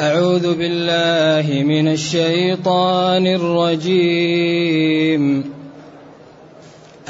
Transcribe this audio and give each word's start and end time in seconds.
أعوذ 0.00 0.54
بالله 0.54 1.62
من 1.62 1.88
الشيطان 1.88 3.26
الرجيم. 3.26 5.44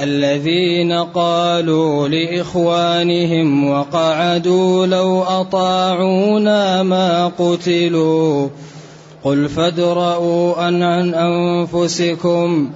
الذين 0.03 0.93
قالوا 0.93 2.09
لإخوانهم 2.09 3.71
وقعدوا 3.71 4.87
لو 4.87 5.22
أطاعونا 5.22 6.82
ما 6.82 7.32
قتلوا. 7.39 8.49
قل 9.25 9.48
فادرءوا 9.48 10.55
عن, 10.55 11.14
أنفسكم. 11.14 12.71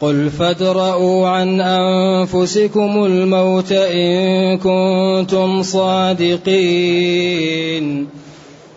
قل 0.00 0.30
فادرءوا 0.30 1.28
عن 1.28 1.60
أنفسكم 1.60 3.04
الموت 3.04 3.72
إن 3.72 4.58
كنتم 4.58 5.62
صادقين. 5.62 6.66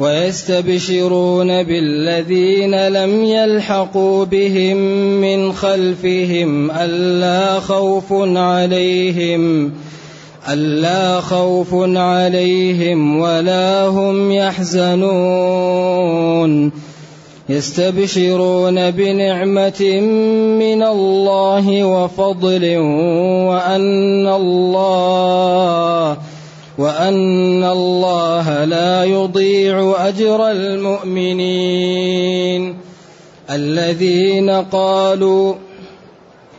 ويستبشرون 0.00 1.62
بالذين 1.62 2.88
لم 2.88 3.24
يلحقوا 3.24 4.24
بهم 4.24 4.76
من 5.20 5.52
خلفهم 5.52 6.70
ألا 6.70 7.60
خوف 7.60 8.12
عليهم 8.36 9.72
ألا 10.52 11.20
خوف 11.20 11.74
عليهم 11.96 13.20
ولا 13.20 13.86
هم 13.86 14.32
يحزنون. 14.32 15.84
يستبشرون 17.48 18.90
بنعمة 18.90 20.00
من 20.58 20.82
الله 20.82 21.84
وفضل 21.84 22.76
وأن 23.48 24.26
الله 24.26 26.16
وأن 26.78 27.64
الله 27.64 28.64
لا 28.64 29.04
يضيع 29.04 29.94
أجر 30.08 30.50
المؤمنين. 30.50 31.94
الذين 33.50 34.50
قالوا 34.50 35.54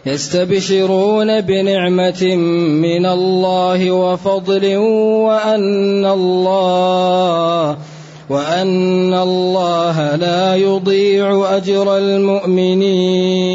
يستبشرون 0.06 1.42
بنعمة 1.42 2.36
من 2.86 3.06
الله 3.06 3.92
وفضل 3.92 4.76
وأن 5.26 6.06
الله 6.06 7.78
وأن 8.30 9.14
الله 9.14 10.16
لا 10.16 10.56
يضيع 10.56 11.58
أجر 11.58 11.98
المؤمنين. 11.98 13.55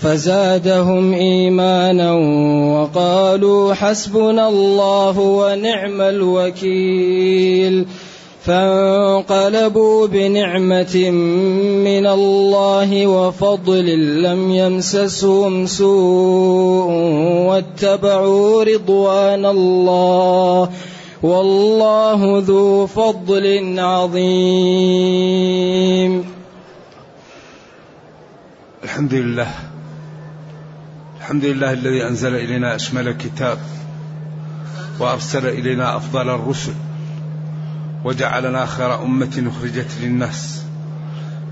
فزادهم 0.00 1.14
إيمانا 1.14 2.12
وقالوا 2.74 3.74
حسبنا 3.74 4.48
الله 4.48 5.18
ونعم 5.18 6.00
الوكيل 6.00 7.86
فانقلبوا 8.44 10.06
بنعمة 10.06 11.10
من 11.84 12.06
الله 12.06 13.06
وفضل 13.06 13.86
لم 14.22 14.50
يمسسهم 14.50 15.66
سوء 15.66 16.90
واتبعوا 17.48 18.64
رضوان 18.64 19.46
الله 19.46 20.70
والله 21.22 22.42
ذو 22.46 22.86
فضل 22.86 23.74
عظيم. 23.78 24.28
الحمد 28.84 29.14
لله. 29.14 29.67
الحمد 31.28 31.44
لله 31.44 31.72
الذي 31.72 32.06
أنزل 32.06 32.34
إلينا 32.34 32.74
أشمل 32.74 33.12
كتاب 33.12 33.58
وأرسل 34.98 35.46
إلينا 35.46 35.96
أفضل 35.96 36.28
الرسل 36.28 36.72
وجعلنا 38.04 38.66
خير 38.66 39.02
أمة 39.02 39.52
أخرجت 39.56 39.90
للناس 40.00 40.62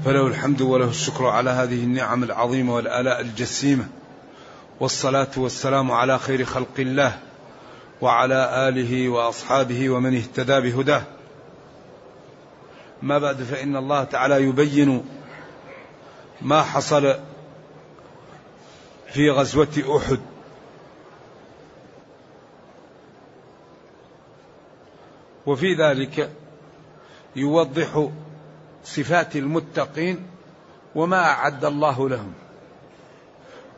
فله 0.04 0.26
الحمد 0.26 0.60
وله 0.60 0.88
الشكر 0.88 1.26
على 1.26 1.50
هذه 1.50 1.84
النعم 1.84 2.24
العظيمة 2.24 2.74
والآلاء 2.74 3.20
الجسيمة 3.20 3.86
والصلاة 4.80 5.30
والسلام 5.36 5.90
على 5.92 6.18
خير 6.18 6.44
خلق 6.44 6.74
الله 6.78 7.18
وعلى 8.00 8.68
آله 8.68 9.08
وأصحابه 9.08 9.90
ومن 9.90 10.16
اهتدى 10.16 10.60
بهداه. 10.60 11.02
ما 13.02 13.18
بعد 13.18 13.42
فإن 13.42 13.76
الله 13.76 14.04
تعالى 14.04 14.42
يبين 14.42 15.04
ما 16.42 16.62
حصل 16.62 17.14
في 19.08 19.30
غزوة 19.30 19.96
أحد. 19.96 20.20
وفي 25.46 25.74
ذلك 25.74 26.30
يوضح 27.36 28.08
صفات 28.84 29.36
المتقين 29.36 30.26
وما 30.94 31.24
أعد 31.24 31.64
الله 31.64 32.08
لهم. 32.08 32.32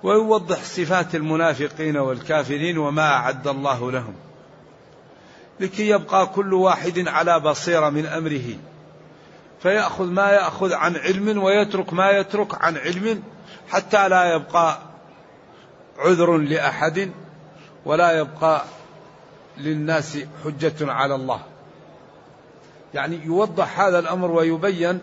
ويوضح 0.02 0.62
صفات 0.62 1.14
المنافقين 1.14 1.96
والكافرين 1.96 2.78
وما 2.78 3.12
أعد 3.12 3.48
الله 3.48 3.90
لهم. 3.90 4.14
لكي 5.60 5.88
يبقى 5.88 6.26
كل 6.26 6.54
واحد 6.54 7.08
على 7.08 7.40
بصيرة 7.40 7.90
من 7.90 8.06
أمره. 8.06 8.54
فيأخذ 9.62 10.06
ما 10.06 10.30
يأخذ 10.30 10.72
عن 10.72 10.96
علم 10.96 11.42
ويترك 11.42 11.92
ما 11.92 12.10
يترك 12.10 12.64
عن 12.64 12.76
علم 12.76 13.22
حتى 13.68 14.08
لا 14.08 14.34
يبقى 14.34 14.87
عذر 15.98 16.36
لأحد 16.36 17.10
ولا 17.84 18.18
يبقى 18.18 18.62
للناس 19.58 20.18
حجة 20.44 20.92
على 20.92 21.14
الله. 21.14 21.40
يعني 22.94 23.24
يوضح 23.24 23.80
هذا 23.80 23.98
الأمر 23.98 24.30
ويبين 24.30 25.00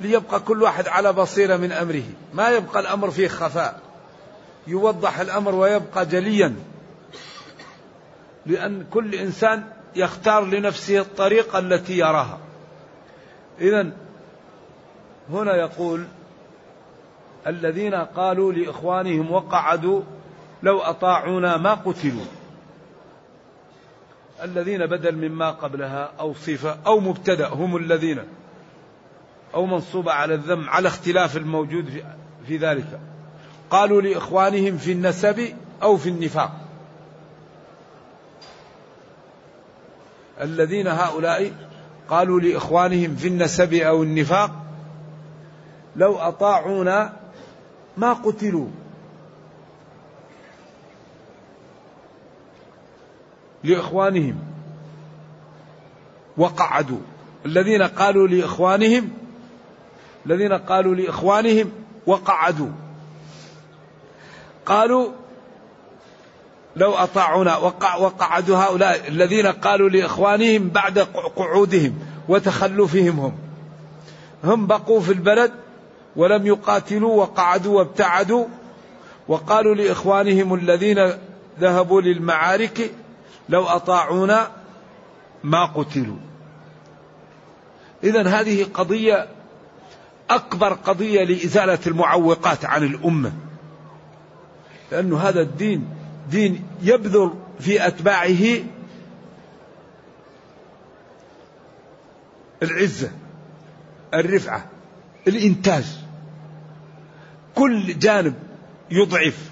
ليبقى 0.00 0.40
كل 0.40 0.62
واحد 0.62 0.88
على 0.88 1.12
بصيرة 1.12 1.56
من 1.56 1.72
أمره. 1.72 2.02
ما 2.34 2.48
يبقى 2.48 2.80
الأمر 2.80 3.10
فيه 3.10 3.28
خفاء. 3.28 3.80
يوضح 4.66 5.20
الأمر 5.20 5.54
ويبقى 5.54 6.06
جليا. 6.06 6.56
لأن 8.46 8.86
كل 8.90 9.14
إنسان 9.14 9.64
يختار 9.96 10.44
لنفسه 10.44 10.98
الطريقة 10.98 11.58
التي 11.58 11.98
يراها. 11.98 12.38
اذا 13.60 13.90
هنا 15.30 15.56
يقول 15.56 16.04
الذين 17.46 17.94
قالوا 17.94 18.52
لإخوانهم 18.52 19.32
وقعدوا 19.32 20.02
لو 20.62 20.78
أطاعونا 20.78 21.56
ما 21.56 21.74
قتلوا. 21.74 22.24
الذين 24.42 24.86
بدل 24.86 25.28
مما 25.28 25.50
قبلها 25.50 26.10
أو 26.20 26.34
صفة 26.34 26.76
أو 26.86 27.00
مبتدأ 27.00 27.48
هم 27.48 27.76
الذين 27.76 28.18
أو 29.54 29.66
منصوبه 29.66 30.12
على 30.12 30.34
الذم 30.34 30.68
على 30.68 30.88
اختلاف 30.88 31.36
الموجود 31.36 32.02
في, 32.46 32.56
ذلك. 32.56 33.00
قالوا 33.70 34.02
لإخوانهم 34.02 34.76
في 34.78 34.92
النسب 34.92 35.54
أو 35.82 35.96
في 35.96 36.08
النفاق. 36.08 36.52
الذين 40.40 40.86
هؤلاء 40.86 41.52
قالوا 42.08 42.40
لإخوانهم 42.40 43.16
في 43.16 43.28
النسب 43.28 43.74
أو 43.74 44.02
النفاق 44.02 44.50
لو 45.96 46.16
أطاعونا 46.16 47.19
ما 47.96 48.12
قتلوا. 48.12 48.66
لإخوانهم. 53.64 54.38
وقعدوا. 56.36 57.00
الذين 57.46 57.82
قالوا 57.82 58.28
لإخوانهم 58.28 59.10
الذين 60.26 60.52
قالوا 60.52 60.94
لإخوانهم 60.94 61.72
وقعدوا. 62.06 62.70
قالوا 64.66 65.10
لو 66.76 66.94
أطاعونا 66.94 67.56
وقع 67.56 67.96
وقعدوا 67.96 68.56
هؤلاء 68.56 69.08
الذين 69.08 69.46
قالوا 69.46 69.88
لإخوانهم 69.88 70.68
بعد 70.68 70.98
قعودهم 71.36 71.98
وتخلفهم 72.28 73.20
هم. 73.20 73.38
هم 74.44 74.66
بقوا 74.66 75.00
في 75.00 75.12
البلد 75.12 75.52
ولم 76.16 76.46
يقاتلوا 76.46 77.14
وقعدوا 77.14 77.78
وابتعدوا 77.78 78.46
وقالوا 79.28 79.74
لإخوانهم 79.74 80.54
الذين 80.54 81.12
ذهبوا 81.60 82.00
للمعارك 82.00 82.90
لو 83.48 83.64
أطاعونا 83.64 84.50
ما 85.44 85.64
قتلوا. 85.64 86.16
إذا 88.04 88.28
هذه 88.28 88.66
قضية 88.74 89.28
أكبر 90.30 90.72
قضية 90.72 91.24
لإزالة 91.24 91.78
المعوقات 91.86 92.64
عن 92.64 92.82
الأمة. 92.82 93.32
لأن 94.92 95.12
هذا 95.12 95.40
الدين 95.40 95.88
دين 96.30 96.64
يبذل 96.82 97.34
في 97.60 97.86
أتباعه 97.86 98.64
العزة 102.62 103.10
الرفعة 104.14 104.66
الإنتاج. 105.28 105.99
كل 107.54 107.98
جانب 107.98 108.34
يضعف 108.90 109.50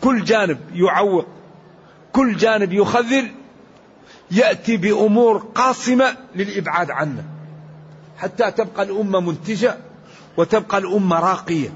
كل 0.00 0.24
جانب 0.24 0.58
يعوق 0.74 1.26
كل 2.12 2.36
جانب 2.36 2.72
يخذل 2.72 3.30
يأتي 4.30 4.76
بأمور 4.76 5.38
قاصمة 5.54 6.16
للإبعاد 6.34 6.90
عنه. 6.90 7.24
حتى 8.18 8.50
تبقى 8.50 8.82
الأمة 8.82 9.20
منتجة 9.20 9.76
وتبقى 10.36 10.78
الأمة 10.78 11.20
راقية. 11.20 11.68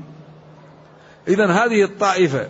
إذا 1.28 1.46
هذه 1.46 1.84
الطائفة 1.84 2.48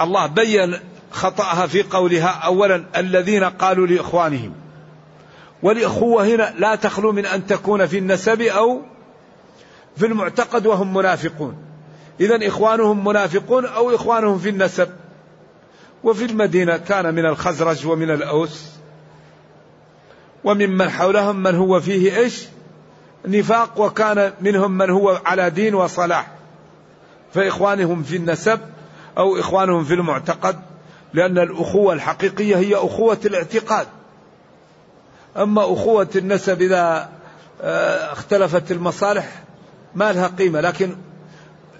الله 0.00 0.26
بين 0.26 0.78
خطأها 1.10 1.66
في 1.66 1.82
قولها 1.82 2.28
أولا 2.28 2.84
الذين 2.96 3.44
قالوا 3.44 3.86
لإخوانهم. 3.86 4.52
والإخوة 5.62 6.26
هنا 6.26 6.54
لا 6.58 6.74
تخلو 6.74 7.12
من 7.12 7.26
أن 7.26 7.46
تكون 7.46 7.86
في 7.86 7.98
النسب 7.98 8.40
أو 8.40 8.82
في 9.96 10.06
المعتقد 10.06 10.66
وهم 10.66 10.94
منافقون. 10.94 11.56
إذا 12.20 12.48
إخوانهم 12.48 13.04
منافقون 13.04 13.66
أو 13.66 13.94
إخوانهم 13.94 14.38
في 14.38 14.48
النسب. 14.48 14.88
وفي 16.04 16.24
المدينة 16.24 16.76
كان 16.76 17.14
من 17.14 17.26
الخزرج 17.26 17.86
ومن 17.86 18.10
الأوس. 18.10 18.64
وممن 20.44 20.90
حولهم 20.90 21.42
من 21.42 21.54
هو 21.54 21.80
فيه 21.80 22.16
إيش؟ 22.16 22.44
نفاق 23.26 23.80
وكان 23.80 24.32
منهم 24.40 24.78
من 24.78 24.90
هو 24.90 25.20
على 25.26 25.50
دين 25.50 25.74
وصلاح. 25.74 26.30
فإخوانهم 27.34 28.02
في 28.02 28.16
النسب 28.16 28.60
أو 29.18 29.38
إخوانهم 29.38 29.84
في 29.84 29.94
المعتقد 29.94 30.60
لأن 31.14 31.38
الأخوة 31.38 31.92
الحقيقية 31.92 32.56
هي 32.56 32.74
أخوة 32.74 33.18
الاعتقاد. 33.24 33.86
أما 35.36 35.62
أخوة 35.62 36.08
النسب 36.16 36.62
إذا 36.62 37.08
آه، 37.62 38.12
اختلفت 38.12 38.72
المصالح 38.72 39.42
ما 39.94 40.12
لها 40.12 40.26
قيمة 40.26 40.60
لكن 40.60 40.96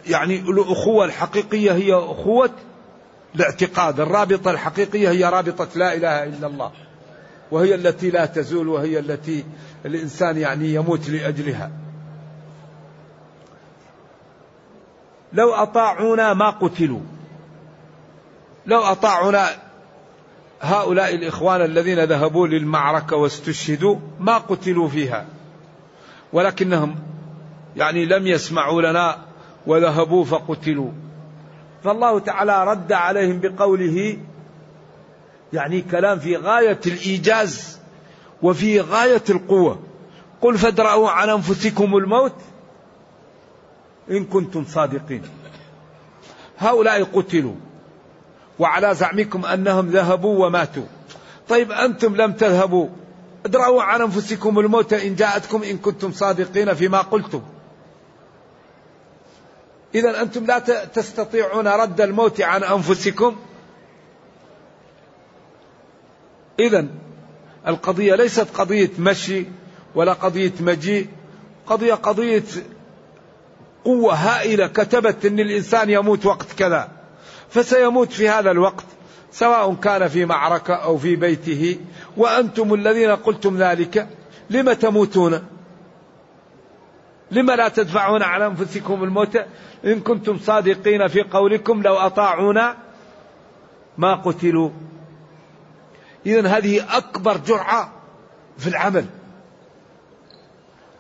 يعني 0.06 0.38
الأخوة 0.38 1.04
الحقيقية 1.04 1.72
هي 1.72 1.94
أخوة 1.94 2.50
الاعتقاد 3.34 4.00
الرابطة 4.00 4.50
الحقيقية 4.50 5.10
هي 5.10 5.24
رابطة 5.24 5.68
لا 5.76 5.94
إله 5.94 6.24
إلا 6.24 6.46
الله 6.46 6.72
وهي 7.50 7.74
التي 7.74 8.10
لا 8.10 8.26
تزول 8.26 8.68
وهي 8.68 8.98
التي 8.98 9.44
الإنسان 9.86 10.38
يعني 10.38 10.74
يموت 10.74 11.08
لأجلها. 11.08 11.70
لو 15.32 15.54
أطاعونا 15.54 16.34
ما 16.34 16.50
قتلوا. 16.50 17.00
لو 18.66 18.80
أطاعونا 18.80 19.48
هؤلاء 20.60 21.14
الإخوان 21.14 21.62
الذين 21.62 22.04
ذهبوا 22.04 22.46
للمعركة 22.46 23.16
واستشهدوا 23.16 23.96
ما 24.20 24.38
قتلوا 24.38 24.88
فيها 24.88 25.26
ولكنهم 26.32 26.96
يعني 27.76 28.04
لم 28.04 28.26
يسمعوا 28.26 28.82
لنا 28.82 29.23
وذهبوا 29.66 30.24
فقتلوا. 30.24 30.90
فالله 31.84 32.18
تعالى 32.18 32.64
رد 32.64 32.92
عليهم 32.92 33.40
بقوله 33.40 34.18
يعني 35.52 35.80
كلام 35.80 36.18
في 36.18 36.36
غاية 36.36 36.80
الإيجاز 36.86 37.78
وفي 38.42 38.80
غاية 38.80 39.22
القوة. 39.30 39.78
قل 40.40 40.58
فادرأوا 40.58 41.10
عن 41.10 41.30
أنفسكم 41.30 41.96
الموت 41.96 42.34
إن 44.10 44.24
كنتم 44.24 44.64
صادقين. 44.64 45.22
هؤلاء 46.58 47.02
قتلوا 47.02 47.54
وعلى 48.58 48.94
زعمكم 48.94 49.44
أنهم 49.44 49.86
ذهبوا 49.86 50.46
وماتوا. 50.46 50.86
طيب 51.48 51.72
أنتم 51.72 52.16
لم 52.16 52.32
تذهبوا 52.32 52.88
ادرأوا 53.46 53.82
عن 53.82 54.00
أنفسكم 54.00 54.58
الموت 54.58 54.92
إن 54.92 55.14
جاءتكم 55.14 55.62
إن 55.62 55.78
كنتم 55.78 56.12
صادقين 56.12 56.74
فيما 56.74 57.00
قلتم. 57.00 57.42
إذا 59.94 60.22
أنتم 60.22 60.46
لا 60.46 60.58
تستطيعون 60.84 61.68
رد 61.68 62.00
الموت 62.00 62.40
عن 62.40 62.62
أنفسكم. 62.62 63.36
إذا 66.60 66.86
القضية 67.68 68.14
ليست 68.14 68.46
قضية 68.54 68.90
مشي 68.98 69.44
ولا 69.94 70.12
قضية 70.12 70.52
مجيء. 70.60 71.06
قضية 71.66 71.94
قضية 71.94 72.44
قوة 73.84 74.14
هائلة 74.14 74.66
كتبت 74.66 75.24
أن 75.24 75.40
الإنسان 75.40 75.90
يموت 75.90 76.26
وقت 76.26 76.52
كذا. 76.52 76.88
فسيموت 77.50 78.12
في 78.12 78.28
هذا 78.28 78.50
الوقت 78.50 78.84
سواء 79.32 79.74
كان 79.74 80.08
في 80.08 80.24
معركة 80.24 80.74
أو 80.74 80.98
في 80.98 81.16
بيته. 81.16 81.78
وأنتم 82.16 82.74
الذين 82.74 83.10
قلتم 83.10 83.56
ذلك 83.58 84.08
لم 84.50 84.72
تموتون؟ 84.72 85.53
لم 87.34 87.50
لا 87.50 87.68
تدفعون 87.68 88.22
على 88.22 88.46
أنفسكم 88.46 89.04
الموت 89.04 89.36
إن 89.84 90.00
كنتم 90.00 90.38
صادقين 90.38 91.08
في 91.08 91.22
قولكم 91.22 91.82
لو 91.82 91.94
أطاعونا 91.96 92.76
ما 93.98 94.14
قتلوا. 94.14 94.70
إذا 96.26 96.48
هذه 96.48 96.96
أكبر 96.96 97.36
جرعة 97.36 97.92
في 98.58 98.66
العمل. 98.66 99.06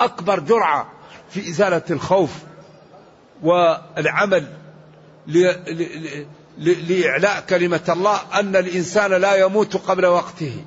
أكبر 0.00 0.40
جرعة 0.40 0.92
في 1.30 1.48
إزالة 1.48 1.82
الخوف 1.90 2.30
والعمل 3.42 4.46
لإعلاء 6.58 7.44
كلمة 7.48 7.80
الله 7.88 8.20
أن 8.40 8.56
الإنسان 8.56 9.10
لا 9.10 9.34
يموت 9.34 9.76
قبل 9.76 10.06
وقته 10.06 10.64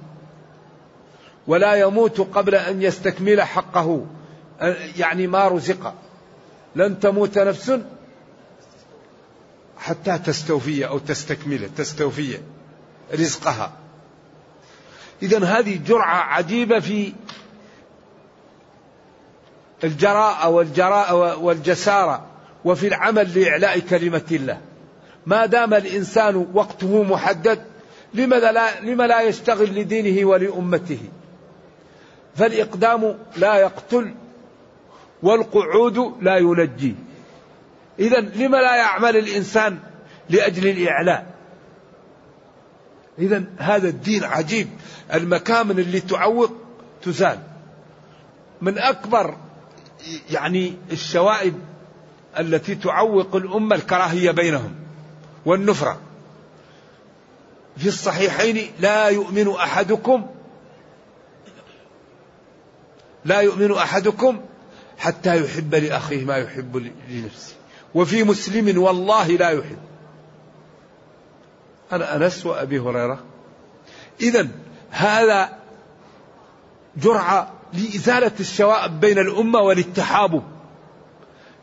ولا 1.48 1.76
يموت 1.76 2.20
قبل 2.22 2.56
أن 2.56 2.82
يستكمل 2.82 3.42
حقه. 3.42 4.06
يعني 4.98 5.28
ما 5.28 5.48
رزق. 5.48 5.94
لن 6.76 7.00
تموت 7.00 7.40
نفس 7.40 7.80
حتى 9.78 10.18
تستوفي 10.18 10.88
أو 10.88 10.98
تستكمل 10.98 11.70
تستوفي 11.78 12.40
رزقها. 13.14 13.72
إذا 15.22 15.46
هذه 15.46 15.80
جرعة 15.88 16.18
عجيبة 16.18 16.80
في 16.80 17.14
الجراءة 19.84 20.50
والجراءة 20.50 21.38
والجسارة 21.38 22.26
وفي 22.66 22.88
العمل 22.88 23.40
لإعلاء 23.40 23.80
كلمة 23.80 24.26
الله. 24.32 24.62
ما 25.26 25.46
دام 25.46 25.74
الإنسان 25.74 26.48
وقته 26.54 27.04
محدد 27.04 27.66
لماذا 28.14 28.52
لا, 28.52 28.82
لما 28.82 29.04
لا 29.08 29.22
يشتغل 29.22 29.80
لدينه 29.80 30.28
ولأمته؟ 30.28 31.00
فالإقدام 32.36 33.18
لا 33.38 33.56
يقتل 33.56 34.14
والقعود 35.24 36.16
لا 36.22 36.38
ينجي. 36.38 36.96
إذا 38.00 38.20
لما 38.20 38.58
لا 38.58 38.76
يعمل 38.76 39.18
الإنسان 39.18 39.80
لأجل 40.30 40.68
الإعلاء؟ 40.68 41.34
إذا 43.20 43.44
هذا 43.58 43.88
الدين 43.88 44.24
عجيب. 44.24 44.68
المكامن 45.14 45.80
اللي 45.80 46.00
تعوق 46.00 46.52
تزال. 47.02 47.40
من 48.62 48.78
أكبر 48.78 49.38
يعني 50.32 50.74
الشوائب 50.92 51.54
التي 52.40 52.76
تعوق 52.76 53.36
الأمة 53.36 53.76
الكراهية 53.76 54.32
بينهم 54.32 54.76
والنفرة. 55.46 56.00
في 57.78 57.88
الصحيحين 57.88 58.72
لا 58.80 59.08
يؤمن 59.08 59.50
أحدكم 59.50 60.28
لا 63.26 63.42
يؤمن 63.42 63.72
أحدكم 63.72 64.42
حتى 64.98 65.44
يحب 65.44 65.76
لأخيه 65.76 66.26
ما 66.26 66.38
يحب 66.38 66.92
لنفسه. 67.10 67.54
وفي 67.96 68.24
مسلم 68.24 68.82
والله 68.82 69.28
لا 69.28 69.50
يحب. 69.50 69.78
أنا 71.92 72.16
أنس 72.16 72.46
وأبي 72.46 72.80
هريرة. 72.80 73.20
إذا 74.22 74.48
هذا 74.90 75.58
جرعة 76.98 77.52
لإزالة 77.74 78.32
الشوائب 78.40 79.00
بين 79.00 79.20
الأمة 79.20 79.60
والاتحاب. 79.60 80.44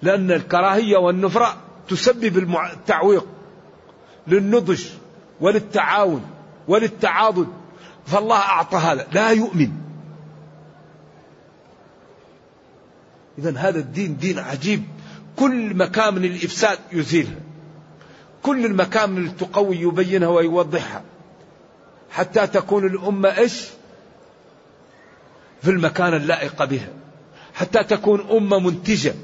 لأن 0.03 0.31
الكراهية 0.31 0.97
والنفرة 0.97 1.57
تسبب 1.89 2.57
التعويق 2.73 3.27
للنضج 4.27 4.85
وللتعاون 5.41 6.31
وللتعاضد. 6.69 7.49
فالله 8.07 8.37
أعطى 8.37 8.77
هذا. 8.77 9.07
لا 9.13 9.31
يؤمن. 9.31 9.84
إذا 13.39 13.59
هذا 13.59 13.79
الدين 13.79 14.17
دين 14.17 14.39
عجيب. 14.39 14.85
كل 15.37 15.77
مكان 15.77 16.15
من 16.15 16.25
الإفساد 16.25 16.79
يزيلها 16.93 17.45
كل 18.45 18.67
المكان 18.67 19.17
اللي 19.17 19.31
تقوي 19.31 19.77
يبينها 19.77 20.29
ويوضحها. 20.29 21.03
حتى 22.11 22.47
تكون 22.47 22.87
الأمة 22.87 23.39
إيش؟ 23.39 23.65
في 25.63 25.71
المكان 25.71 26.15
اللائق 26.15 26.65
بها. 26.65 26.89
حتى 27.55 27.85
تكون 27.85 28.21
أمة 28.31 28.59
منتجة. 28.59 29.15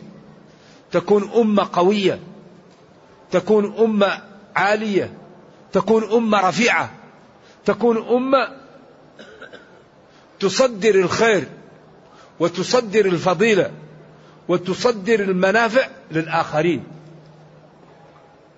تكون 0.92 1.30
أمة 1.36 1.68
قوية. 1.72 2.20
تكون 3.30 3.74
أمة 3.78 4.22
عالية. 4.56 5.12
تكون 5.72 6.12
أمة 6.12 6.48
رفيعة. 6.48 6.90
تكون 7.64 7.96
أمة 7.96 8.56
تصدر 10.40 10.94
الخير 10.94 11.48
وتصدر 12.40 13.06
الفضيلة. 13.06 13.70
وتصدر 14.50 15.20
المنافع 15.20 15.88
للآخرين. 16.10 16.84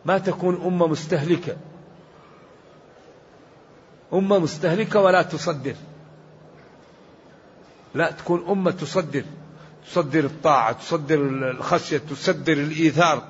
ما 0.04 0.18
تكون 0.18 0.62
أمة 0.64 0.86
مستهلكة. 0.86 1.56
أمة 4.12 4.38
مستهلكة 4.38 5.00
ولا 5.00 5.22
تصدر. 5.22 5.74
لا 7.94 8.10
تكون 8.10 8.44
أمة 8.48 8.70
تصدر. 8.70 9.24
تصدر 9.86 10.24
الطاعة 10.24 10.72
تصدر 10.72 11.20
الخشية 11.50 11.98
تصدر 11.98 12.52
الإيثار 12.52 13.22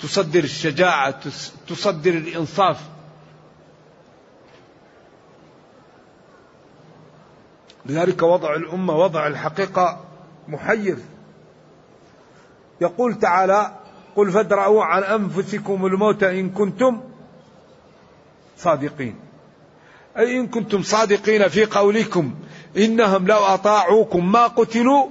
تصدر 0.00 0.44
الشجاعة 0.44 1.20
تصدر 1.68 2.10
الإنصاف. 2.10 2.80
لذلك 7.86 8.22
وضع 8.22 8.54
الأمة 8.54 8.96
وضع 8.96 9.26
الحقيقة 9.26 10.04
محير. 10.48 10.98
يقول 12.80 13.18
تعالى 13.18 13.72
قل 14.16 14.30
فادرأوا 14.32 14.84
عن 14.84 15.02
أنفسكم 15.02 15.86
الموت 15.86 16.22
إن 16.22 16.50
كنتم 16.50 17.00
صادقين. 18.58 19.14
أي 20.18 20.38
إن 20.40 20.46
كنتم 20.46 20.82
صادقين 20.82 21.48
في 21.48 21.64
قولكم 21.64 22.34
إنهم 22.76 23.26
لو 23.26 23.36
أطاعوكم 23.36 24.32
ما 24.32 24.46
قتلوا 24.46 25.06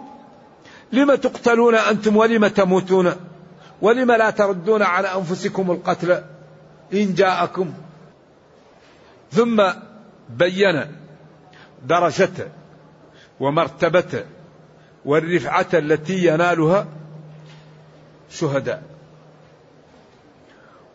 لم 0.92 1.16
تقتلون 1.16 1.76
أنتم 1.76 2.18
ولم 2.18 2.48
تموتون؟ 2.48 3.12
ولم 3.82 4.12
لا 4.12 4.30
تردون 4.30 4.82
على 4.82 5.08
أنفسكم 5.08 5.72
القتل 5.72 6.24
إن 6.94 7.14
جاءكم؟ 7.14 7.74
ثم 9.32 9.64
بين 10.30 10.86
درجة 11.86 12.52
ومرتبة 13.40 14.24
والرفعة 15.06 15.68
التي 15.74 16.28
ينالها 16.28 16.88
شهداء. 18.30 18.84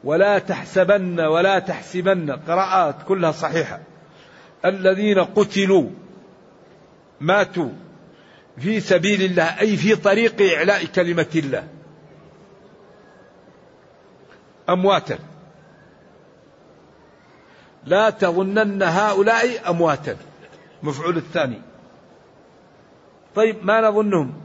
ولا 0.05 0.39
تحسبن 0.39 1.21
ولا 1.21 1.59
تحسبن 1.59 2.31
قراءات 2.31 3.03
كلها 3.09 3.33
صحيحة. 3.33 3.81
الذين 4.65 5.19
قتلوا 5.19 5.91
ماتوا 7.21 7.71
في 8.59 8.81
سبيل 8.81 9.23
الله 9.23 9.61
أي 9.61 9.77
في 9.77 9.97
طريق 9.97 10.55
إعلاء 10.57 10.85
كلمة 10.85 11.27
الله. 11.35 11.69
أمواتا. 14.69 15.19
لا 17.85 18.11
تظنن 18.11 18.83
هؤلاء 18.83 19.71
أمواتا. 19.71 20.17
مفعول 20.83 21.17
الثاني. 21.17 21.63
طيب 23.35 23.65
ما 23.65 23.81
نظنهم؟ 23.81 24.42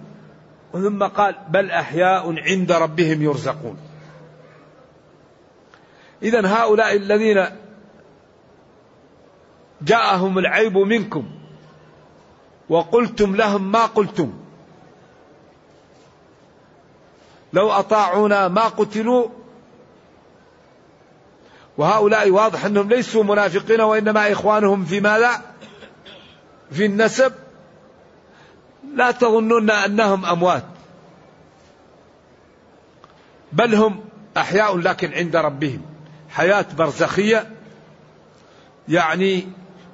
ثم 0.73 1.03
قال 1.03 1.35
بل 1.49 1.71
أحياء 1.71 2.39
عند 2.39 2.71
ربهم 2.71 3.21
يرزقون. 3.21 3.77
إذا 6.23 6.47
هؤلاء 6.47 6.95
الذين 6.95 7.45
جاءهم 9.81 10.37
العيب 10.37 10.77
منكم 10.77 11.29
وقلتم 12.69 13.35
لهم 13.35 13.71
ما 13.71 13.85
قلتم. 13.85 14.33
لو 17.53 17.71
أطاعونا 17.71 18.47
ما 18.47 18.67
قتلوا. 18.67 19.27
وهؤلاء 21.77 22.29
واضح 22.29 22.65
أنهم 22.65 22.89
ليسوا 22.89 23.23
منافقين 23.23 23.81
وإنما 23.81 24.31
إخوانهم 24.31 24.85
في 24.85 24.99
ماذا؟ 24.99 25.41
في 26.71 26.85
النسب. 26.85 27.33
لا 28.95 29.11
تظنون 29.11 29.69
أنهم 29.69 30.25
أموات. 30.25 30.63
بل 33.51 33.75
هم 33.75 34.03
أحياء 34.37 34.77
لكن 34.77 35.13
عند 35.13 35.35
ربهم. 35.35 35.81
حياة 36.29 36.65
برزخية. 36.77 37.51
يعني 38.89 39.47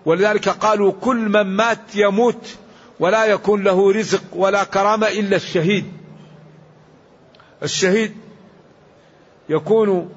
ولذلك 0.06 0.50
قالوا 0.50 0.94
كل 1.02 1.30
من 1.30 1.42
مات 1.42 1.96
يموت 1.96 2.56
ولا 3.00 3.26
يكون 3.26 3.64
له 3.64 3.92
رزق 3.92 4.24
ولا 4.34 4.64
كرامة 4.64 5.08
إلا 5.08 5.36
الشهيد. 5.36 5.94
الشهيد 7.64 8.14
يكون 9.50 10.10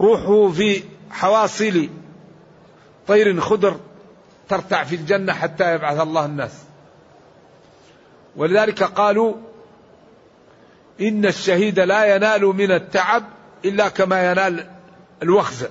روحه 0.00 0.48
في 0.48 0.82
حواصل 1.10 1.88
طير 3.06 3.40
خضر 3.40 3.80
ترتع 4.50 4.84
في 4.84 4.94
الجنة 4.94 5.32
حتى 5.32 5.74
يبعث 5.74 6.00
الله 6.00 6.24
الناس. 6.24 6.52
ولذلك 8.36 8.82
قالوا 8.82 9.34
إن 11.00 11.26
الشهيد 11.26 11.80
لا 11.80 12.16
ينال 12.16 12.42
من 12.42 12.72
التعب 12.72 13.24
إلا 13.64 13.88
كما 13.88 14.30
ينال 14.30 14.66
الوخز. 15.22 15.66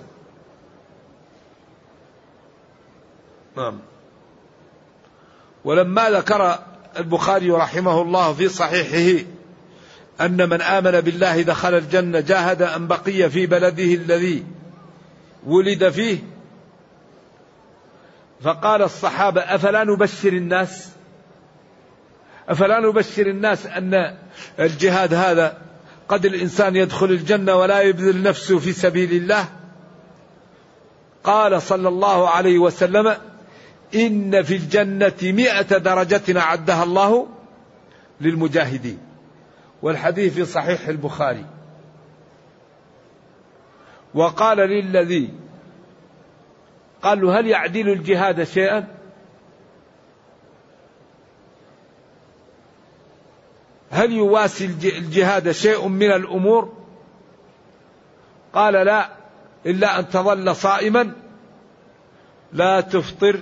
نعم. 3.58 3.80
ولما 5.64 6.10
ذكر 6.10 6.60
البخاري 6.98 7.52
رحمه 7.52 8.02
الله 8.02 8.34
في 8.34 8.50
صحيحه 8.50 9.26
أن 10.22 10.50
من 10.50 10.62
آمن 10.62 11.02
بالله 11.02 11.42
دخل 11.42 11.74
الجنة 11.74 12.20
جاهد 12.20 12.62
أن 12.62 12.88
بقي 12.88 13.30
في 13.30 13.46
بلده 13.46 13.84
الذي 13.84 14.46
ولد 15.46 15.90
فيه 15.90 16.20
فقال 18.42 18.82
الصحابة 18.82 19.42
أفلا 19.42 19.84
نبشر 19.84 20.34
الناس؟ 20.34 20.90
أفلا 22.50 22.80
نبشر 22.80 23.28
الناس 23.28 23.66
أن 23.66 24.18
الجهاد 24.60 25.14
هذا 25.14 25.58
قد 26.08 26.26
الإنسان 26.26 26.76
يدخل 26.76 27.06
الجنة 27.06 27.56
ولا 27.56 27.82
يبذل 27.82 28.24
نفسه 28.24 28.60
في 28.60 28.72
سبيل 28.72 29.12
الله؟ 29.12 29.46
قال 31.24 31.62
صلى 31.62 31.88
الله 31.88 32.30
عليه 32.30 32.60
وسلم 32.60 33.16
إن 33.96 34.44
في 34.44 34.56
الجنة 34.56 35.14
مئة 35.22 35.78
درجة 35.78 36.40
أعدها 36.40 36.84
الله 36.84 37.28
للمجاهدين. 38.22 39.00
والحديث 39.82 40.34
في 40.34 40.46
صحيح 40.46 40.88
البخاري. 40.88 41.46
وقال 44.14 44.58
للذي 44.58 45.30
قال 47.04 47.22
له 47.22 47.40
هل 47.40 47.48
يعدل 47.48 47.90
الجهاد 47.90 48.44
شيئا؟ 48.44 48.88
هل 53.92 54.12
يواسي 54.12 54.66
الجهاد 54.66 55.52
شيء 55.52 55.88
من 55.88 56.12
الأمور؟ 56.12 56.74
قال 58.54 58.74
لا 58.74 59.10
إلا 59.66 60.00
أن 60.00 60.10
تظل 60.10 60.56
صائما 60.56 61.14
لا 62.54 62.82
تفطر 62.82 63.40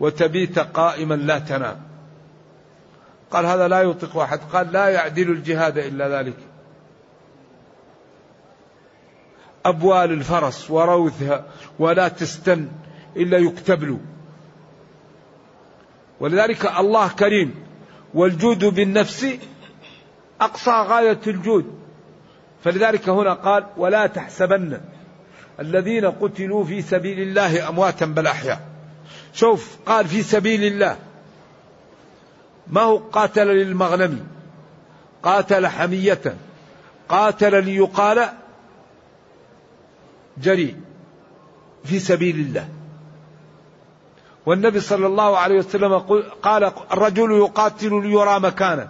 وتبيت 0.00 0.58
قائما 0.58 1.14
لا 1.14 1.38
تنام. 1.38 1.80
قال 3.30 3.46
هذا 3.46 3.68
لا 3.68 3.82
يطيق 3.82 4.16
واحد 4.16 4.40
قال 4.52 4.72
لا 4.72 4.88
يعدل 4.88 5.30
الجهاد 5.30 5.78
إلا 5.78 6.08
ذلك. 6.08 6.36
أبوال 9.68 10.12
الفرس 10.12 10.70
وروثها 10.70 11.44
ولا 11.78 12.08
تستن 12.08 12.68
إلا 13.16 13.38
يكتب 13.38 13.84
له 13.84 13.98
ولذلك 16.20 16.66
الله 16.78 17.08
كريم 17.08 17.54
والجود 18.14 18.64
بالنفس 18.64 19.26
أقصى 20.40 20.70
غاية 20.70 21.20
الجود. 21.26 21.78
فلذلك 22.64 23.08
هنا 23.08 23.34
قال 23.34 23.66
ولا 23.76 24.06
تحسبن 24.06 24.80
الذين 25.60 26.04
قتلوا 26.04 26.64
في 26.64 26.82
سبيل 26.82 27.20
الله 27.20 27.68
أمواتا 27.68 28.06
بل 28.06 28.26
أحياء. 28.26 28.60
شوف 29.34 29.76
قال 29.86 30.08
في 30.08 30.22
سبيل 30.22 30.64
الله. 30.64 30.96
ما 32.66 32.80
هو 32.80 32.96
قاتل 32.96 33.46
للمغنم؟ 33.46 34.26
قاتل 35.22 35.66
حمية. 35.66 36.36
قاتل 37.08 37.64
ليقال 37.64 38.28
جري 40.42 40.76
في 41.84 41.98
سبيل 41.98 42.36
الله. 42.36 42.68
والنبي 44.46 44.80
صلى 44.80 45.06
الله 45.06 45.38
عليه 45.38 45.58
وسلم 45.58 45.98
قال 46.42 46.72
الرجل 46.92 47.32
يقاتل 47.32 48.02
ليرى 48.02 48.40
مكانه. 48.40 48.88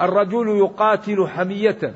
الرجل 0.00 0.48
يقاتل 0.48 1.28
حمية. 1.28 1.94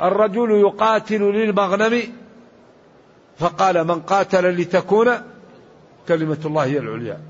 الرجل 0.00 0.50
يقاتل 0.50 1.22
للمغنم. 1.22 2.02
فقال 3.38 3.84
من 3.84 4.00
قاتل 4.00 4.48
لتكون 4.48 5.10
كلمة 6.08 6.38
الله 6.44 6.64
هي 6.64 6.78
العليا. 6.78 7.20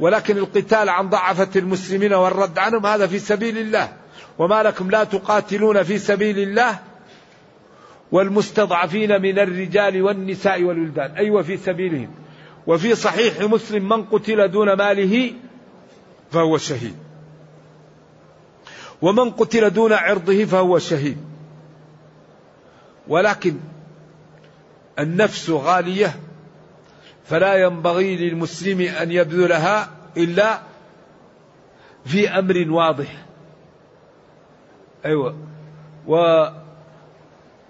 ولكن 0.00 0.36
القتال 0.36 0.88
عن 0.88 1.10
ضعفة 1.10 1.48
المسلمين 1.56 2.14
والرد 2.14 2.58
عنهم 2.58 2.86
هذا 2.86 3.06
في 3.06 3.18
سبيل 3.18 3.58
الله. 3.58 3.92
وما 4.38 4.62
لكم 4.62 4.90
لا 4.90 5.04
تقاتلون 5.04 5.82
في 5.82 5.98
سبيل 5.98 6.38
الله 6.38 6.78
والمستضعفين 8.12 9.22
من 9.22 9.38
الرجال 9.38 10.02
والنساء 10.02 10.62
والولدان. 10.62 11.10
أيوة 11.10 11.42
في 11.42 11.56
سبيلهم. 11.56 12.10
وفي 12.66 12.94
صحيح 12.94 13.40
مسلم 13.40 13.88
من 13.88 14.04
قتل 14.04 14.50
دون 14.50 14.72
ماله 14.72 15.32
فهو 16.30 16.58
شهيد. 16.58 16.96
ومن 19.02 19.30
قتل 19.30 19.70
دون 19.70 19.92
عرضه 19.92 20.44
فهو 20.44 20.78
شهيد. 20.78 21.16
ولكن 23.08 23.56
النفس 24.98 25.50
غالية 25.50 26.16
فلا 27.24 27.54
ينبغي 27.54 28.16
للمسلم 28.16 28.80
أن 28.80 29.12
يبذلها 29.12 29.90
إلا 30.16 30.60
في 32.04 32.28
أمر 32.28 32.66
واضح. 32.70 33.26
أيوه. 35.04 35.36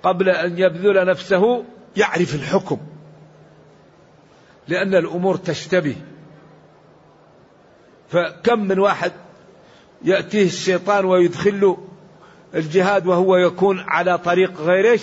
وقبل 0.07 0.29
أن 0.29 0.59
يبذل 0.59 1.07
نفسه 1.07 1.65
يعرف 1.97 2.35
الحكم. 2.35 2.79
لأن 4.69 4.95
الأمور 4.95 5.37
تشتبه. 5.37 5.97
فكم 8.09 8.59
من 8.59 8.79
واحد 8.79 9.13
يأتيه 10.05 10.47
الشيطان 10.47 11.05
ويدخل 11.05 11.77
الجهاد 12.55 13.07
وهو 13.07 13.37
يكون 13.37 13.81
على 13.81 14.19
طريق 14.19 14.61
غير؟ 14.61 15.01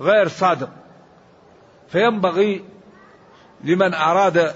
غير 0.00 0.28
صادق. 0.28 0.70
فينبغي 1.88 2.64
لمن 3.64 3.94
أراد 3.94 4.54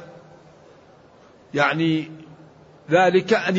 يعني 1.54 2.10
ذلك 2.90 3.34
أن 3.34 3.56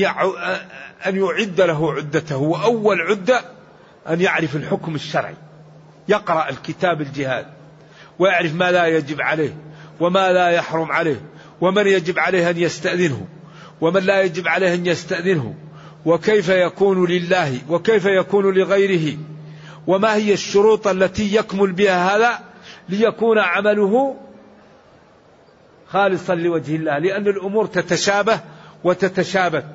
أن 1.08 1.16
يعد 1.16 1.62
له 1.62 1.94
عدته. 1.94 2.38
وأول 2.38 3.02
عدة 3.02 3.54
أن 4.09 4.21
يعرف 4.21 4.55
الحكم 4.55 4.95
الشرعي 4.95 5.35
يقرأ 6.07 6.50
الكتاب 6.50 7.01
الجهاد 7.01 7.45
ويعرف 8.19 8.55
ما 8.55 8.71
لا 8.71 8.88
يجب 8.88 9.21
عليه 9.21 9.57
وما 10.00 10.31
لا 10.31 10.50
يحرم 10.50 10.91
عليه 10.91 11.21
ومن 11.62 11.88
يجب 11.88 12.19
عليه 12.19 12.50
أن 12.50 12.57
يستأذنه 12.57 13.27
ومن 13.81 14.03
لا 14.03 14.21
يجب 14.21 14.47
عليه 14.47 14.74
أن 14.74 14.85
يستأذنه 14.85 15.55
وكيف 16.05 16.50
يكون 16.50 17.05
لله 17.05 17.59
وكيف 17.69 18.05
يكون 18.05 18.53
لغيره 18.53 19.17
وما 19.88 20.15
هي 20.15 20.33
الشروط 20.33 20.88
التي 20.88 21.35
يكمل 21.35 21.71
بها 21.71 22.15
هذا 22.15 22.39
ليكون 22.89 23.39
عمله 23.39 24.15
خالصا 25.88 26.35
لوجه 26.35 26.75
الله 26.75 26.97
لأن 26.97 27.27
الأمور 27.27 27.65
تتشابه 27.65 28.39
وتتشابك. 28.83 29.65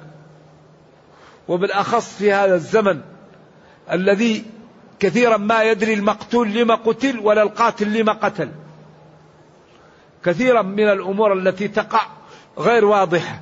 وبالأخص 1.48 2.16
في 2.16 2.32
هذا 2.32 2.54
الزمن 2.54 3.00
الذي 3.92 4.44
كثيرا 5.00 5.36
ما 5.36 5.62
يدري 5.62 5.94
المقتول 5.94 6.52
لما 6.52 6.74
قتل 6.74 7.18
ولا 7.18 7.42
القاتل 7.42 7.92
لما 7.92 8.12
قتل. 8.12 8.50
كثيرا 10.24 10.62
من 10.62 10.88
الأمور 10.88 11.32
التي 11.32 11.68
تقع 11.68 12.06
غير 12.58 12.84
واضحة. 12.84 13.40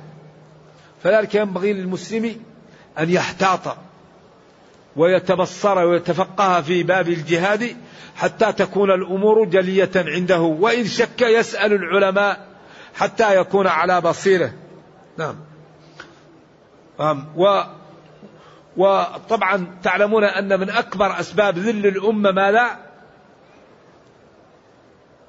فذلك 1.03 1.35
ينبغي 1.35 1.73
للمسلم 1.73 2.35
أن 2.99 3.09
يحتاط 3.09 3.77
ويتبصر 4.95 5.77
ويتفقه 5.79 6.61
في 6.61 6.83
باب 6.83 7.07
الجهاد 7.07 7.75
حتى 8.15 8.53
تكون 8.53 8.91
الأمور 8.91 9.45
جلية 9.45 9.91
عنده. 9.95 10.39
وإن 10.39 10.85
شك 10.85 11.21
يسأل 11.21 11.73
العلماء 11.73 12.47
حتى 12.95 13.37
يكون 13.37 13.67
على 13.67 14.01
بصيرة. 14.01 14.53
نعم. 15.17 15.35
و 17.35 17.63
وطبعا 18.77 19.77
تعلمون 19.83 20.23
أن 20.23 20.59
من 20.59 20.69
أكبر 20.69 21.19
أسباب 21.19 21.57
ذل 21.57 21.87
الأمة 21.87 22.31
ما 22.31 22.51
لا؟ 22.51 22.77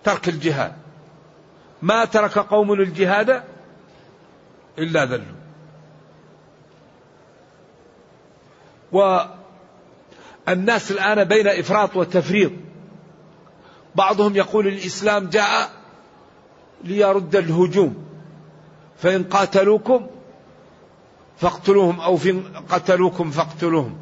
ترك 0.05 0.29
الجهاد. 0.29 0.73
ما 1.83 2.05
ترك 2.05 2.39
قوم 2.39 2.73
الجهاد 2.73 3.43
إلا 4.79 5.05
ذلوا 5.05 5.41
والناس 10.47 10.91
الآن 10.91 11.25
بين 11.25 11.47
إفراط 11.47 11.97
وتفريط. 11.97 12.53
بعضهم 13.95 14.37
يقول 14.37 14.67
الإسلام 14.67 15.29
جاء 15.29 15.71
ليرد 16.85 17.37
الهجوم. 17.37 18.07
فإن 18.99 19.25
قاتلوكم 19.25 20.07
فاقتلوهم 21.41 22.01
أو 22.01 22.17
فإن 22.17 22.43
قتلوكم 22.69 23.31
فاقتلوهم. 23.31 23.99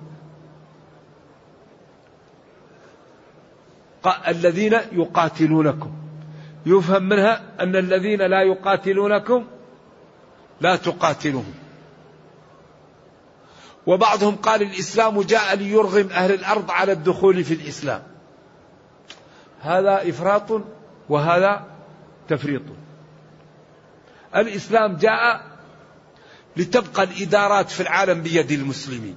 الذين 4.28 4.72
يقاتلونكم. 4.92 5.92
يفهم 6.66 7.02
منها 7.02 7.42
أن 7.60 7.76
الذين 7.76 8.22
لا 8.22 8.42
يقاتلونكم 8.42 9.44
لا 10.60 10.76
تقاتلهم 10.76 11.54
وبعضهم 13.86 14.36
قال 14.36 14.62
الإسلام 14.62 15.22
جاء 15.22 15.54
ليرغم 15.56 16.08
أهل 16.10 16.34
الأرض 16.34 16.70
على 16.70 16.92
الدخول 16.92 17.44
في 17.44 17.54
الإسلام. 17.54 18.02
هذا 19.60 20.08
إفراط 20.08 20.62
وهذا 21.08 21.64
تفريط. 22.28 22.62
الإسلام 24.36 24.96
جاء 24.96 25.47
لتبقى 26.58 27.02
الإدارات 27.02 27.70
في 27.70 27.80
العالم 27.80 28.22
بيد 28.22 28.50
المسلمين. 28.50 29.16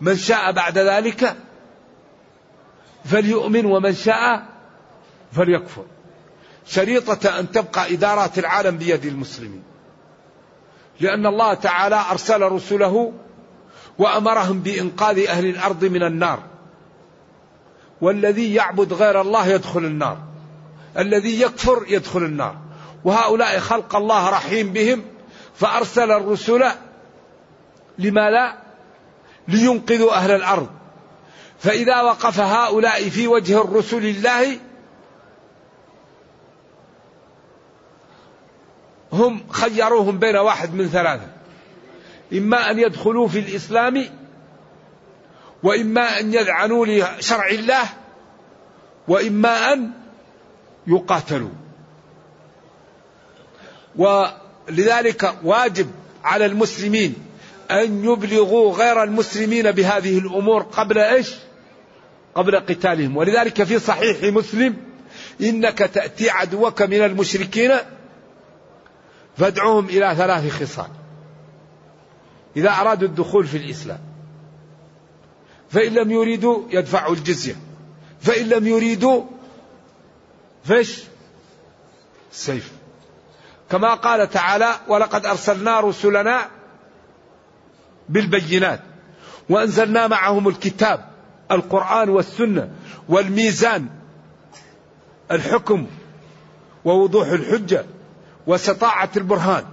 من 0.00 0.16
شاء 0.16 0.52
بعد 0.52 0.78
ذلك 0.78 1.36
فليؤمن 3.04 3.66
ومن 3.66 3.94
شاء 3.94 4.46
فليكفر. 5.32 5.84
شريطة 6.66 7.38
أن 7.38 7.50
تبقى 7.50 7.94
إدارات 7.94 8.38
العالم 8.38 8.76
بيد 8.76 9.04
المسلمين. 9.04 9.62
لأن 11.00 11.26
الله 11.26 11.54
تعالى 11.54 12.04
أرسل 12.10 12.42
رسله 12.42 13.12
وأمرهم 13.98 14.60
بإنقاذ 14.60 15.26
أهل 15.26 15.46
الأرض 15.46 15.84
من 15.84 16.02
النار. 16.02 16.42
والذي 18.00 18.54
يعبد 18.54 18.92
غير 18.92 19.20
الله 19.20 19.46
يدخل 19.46 19.84
النار. 19.84 20.18
الذي 20.98 21.40
يكفر 21.40 21.84
يدخل 21.88 22.22
النار. 22.22 22.56
وهؤلاء 23.04 23.58
خلق 23.58 23.96
الله 23.96 24.30
رحيم 24.30 24.72
بهم 24.72 25.11
فأرسل 25.54 26.10
الرسل 26.10 26.64
لما 27.98 28.30
لا؟ 28.30 28.56
لينقذوا 29.48 30.12
أهل 30.12 30.30
الأرض. 30.30 30.68
فإذا 31.58 32.02
وقف 32.02 32.40
هؤلاء 32.40 33.08
في 33.08 33.28
وجه 33.28 33.60
الرسل 33.60 34.06
الله 34.06 34.58
هم 39.12 39.44
خيروهم 39.50 40.18
بين 40.18 40.36
واحد 40.36 40.74
من 40.74 40.88
ثلاثة. 40.88 41.26
إما 42.32 42.70
أن 42.70 42.78
يدخلوا 42.78 43.28
في 43.28 43.38
الإسلام 43.38 44.04
وإما 45.62 46.20
أن 46.20 46.34
يذعنوا 46.34 46.86
لشرع 46.86 47.46
الله 47.46 47.84
وإما 49.08 49.72
أن 49.72 49.90
يقاتلوا. 50.86 51.50
ولذلك 54.68 55.34
واجب 55.44 55.90
على 56.24 56.46
المسلمين 56.46 57.14
أن 57.70 58.04
يبلغوا 58.04 58.74
غير 58.74 59.02
المسلمين 59.02 59.70
بهذه 59.70 60.18
الأمور 60.18 60.62
قبل 60.62 60.98
إيش؟ 60.98 61.34
قبل 62.34 62.56
قتالهم. 62.56 63.16
ولذلك 63.16 63.62
في 63.62 63.78
صحيح 63.78 64.22
مسلم 64.22 64.76
إنك 65.40 65.78
تأتي 65.78 66.30
عدوك 66.30 66.82
من 66.82 67.04
المشركين 67.04 67.72
فادعوهم 69.36 69.86
إلى 69.86 70.14
ثلاث 70.16 70.62
خصال. 70.62 70.88
إذا 72.56 72.70
أرادوا 72.70 73.08
الدخول 73.08 73.46
في 73.46 73.56
الإسلام 73.56 74.00
فإن 75.70 75.92
لم 75.92 76.10
يريدوا 76.10 76.62
يدفعوا 76.70 77.14
الجزية 77.14 77.56
فإن 78.20 78.48
لم 78.48 78.66
يريدوا 78.66 79.24
فش 80.64 81.02
سيف. 82.32 82.81
كما 83.72 83.94
قال 83.94 84.30
تعالى 84.30 84.70
ولقد 84.88 85.26
أرسلنا 85.26 85.80
رسلنا 85.80 86.48
بالبينات 88.08 88.80
وأنزلنا 89.48 90.06
معهم 90.06 90.48
الكتاب 90.48 91.08
القرآن 91.50 92.08
والسنة 92.08 92.70
والميزان 93.08 93.88
الحكم 95.30 95.86
ووضوح 96.84 97.28
الحجة 97.28 97.84
وسطاعة 98.46 99.10
البرهان 99.16 99.64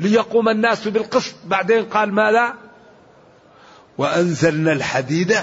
ليقوم 0.00 0.48
الناس 0.48 0.88
بالقسط. 0.88 1.34
بعدين 1.46 1.84
قال 1.84 2.12
ماذا؟ 2.12 2.54
وأنزلنا 3.98 4.72
الحديد 4.72 5.36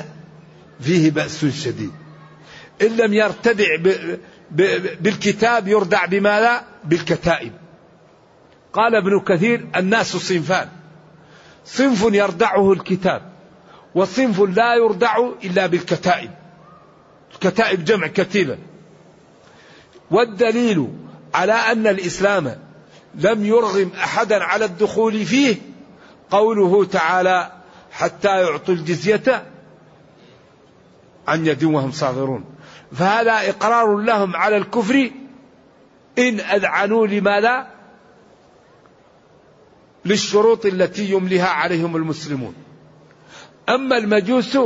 فيه 0.82 1.12
بأس 1.12 1.46
شديد. 1.46 1.92
إن 2.82 2.98
لم 2.98 3.14
يرتدع 3.14 3.66
بالكتاب 5.02 5.68
يردع 5.68 6.06
بماذا؟ 6.06 6.71
بالكتائب. 6.84 7.52
قال 8.74 8.96
ابن 8.96 9.20
كثير 9.20 9.68
الناس 9.76 10.18
صنفان. 10.18 10.70
صنف 11.66 12.14
يردعه 12.14 12.74
الكتاب 12.74 13.22
وصنف 13.96 14.40
لا 14.42 14.76
يردع 14.76 15.18
إلا 15.44 15.68
بالكتائب. 15.68 16.32
الكتائب 17.34 17.86
جمع 17.86 18.08
كتيبة. 18.08 18.58
والدليل 20.12 20.88
على 21.34 21.54
أن 21.54 21.88
الإسلام 21.88 22.56
لم 23.16 23.46
يرغم 23.46 23.92
أحدا 24.04 24.44
على 24.44 24.66
الدخول 24.66 25.26
فيه 25.26 25.56
قوله 26.32 26.86
تعالى 26.86 27.52
حتى 27.92 28.42
يعطوا 28.42 28.74
الجزية 28.74 29.46
عن 31.28 31.48
يد 31.48 31.64
وهم 31.64 31.92
صاغرون 31.92 32.46
فهذا 32.92 33.50
إقرار 33.50 33.98
لهم 33.98 34.36
على 34.36 34.58
الكفر 34.58 35.12
إن 36.18 36.40
أذعنوا 36.40 37.08
لماذا؟ 37.08 37.68
للشروط 40.06 40.66
التي 40.66 41.12
يمليها 41.12 41.48
عليهم 41.48 41.96
المسلمون. 41.96 42.56
أما 43.70 43.98
المجوس 43.98 44.58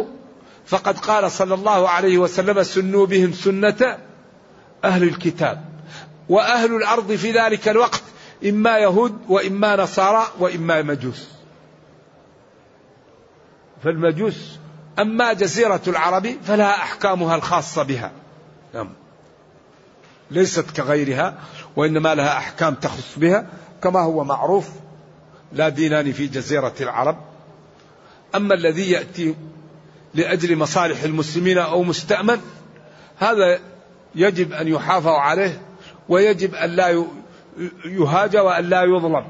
فقد 0.66 1.00
قال 1.00 1.32
صلى 1.32 1.54
الله 1.54 1.90
عليه 1.90 2.18
وسلم 2.18 2.64
سنوا 2.64 3.06
بهم 3.06 3.34
سنة 3.34 3.98
أهل 4.84 5.04
الكتاب 5.04 5.66
وأهل 6.30 6.76
الأرض 6.76 7.12
في 7.12 7.32
ذلك 7.32 7.68
الوقت 7.68 8.04
إما 8.46 8.78
يهود 8.78 9.18
وإما 9.30 9.76
نصارى 9.76 10.28
وإما 10.40 10.82
مجوس. 10.82 11.28
فالمجوس 13.84 14.60
أما 15.00 15.34
جزيرة 15.34 15.82
العرب 15.88 16.36
فلها 16.44 16.76
أحكامها 16.76 17.36
الخاصة 17.36 17.84
بها. 17.84 18.12
نعم. 18.74 18.90
ليست 20.32 20.72
كغيرها 20.72 21.38
وإنما 21.76 22.16
لها 22.16 22.38
أحكام 22.38 22.74
تخص 22.76 23.18
بها 23.18 23.48
كما 23.84 24.00
هو 24.00 24.24
معروف 24.24 24.70
لا 25.54 25.70
دينان 25.70 26.12
في 26.12 26.28
جزيرة 26.28 26.74
العرب. 26.82 27.18
أما 28.36 28.54
الذي 28.54 28.92
يأتي 28.92 29.36
لأجل 30.14 30.56
مصالح 30.56 31.04
المسلمين 31.04 31.58
أو 31.58 31.84
مستأمن 31.84 32.42
هذا 33.18 33.60
يجب 34.16 34.54
أن 34.54 34.68
يحافظ 34.68 35.08
عليه 35.08 35.62
ويجب 36.10 36.56
أن 36.56 36.70
لا 36.70 37.06
يهاج 37.86 38.38
وأن 38.38 38.70
لا 38.70 38.84
يظلم. 38.84 39.26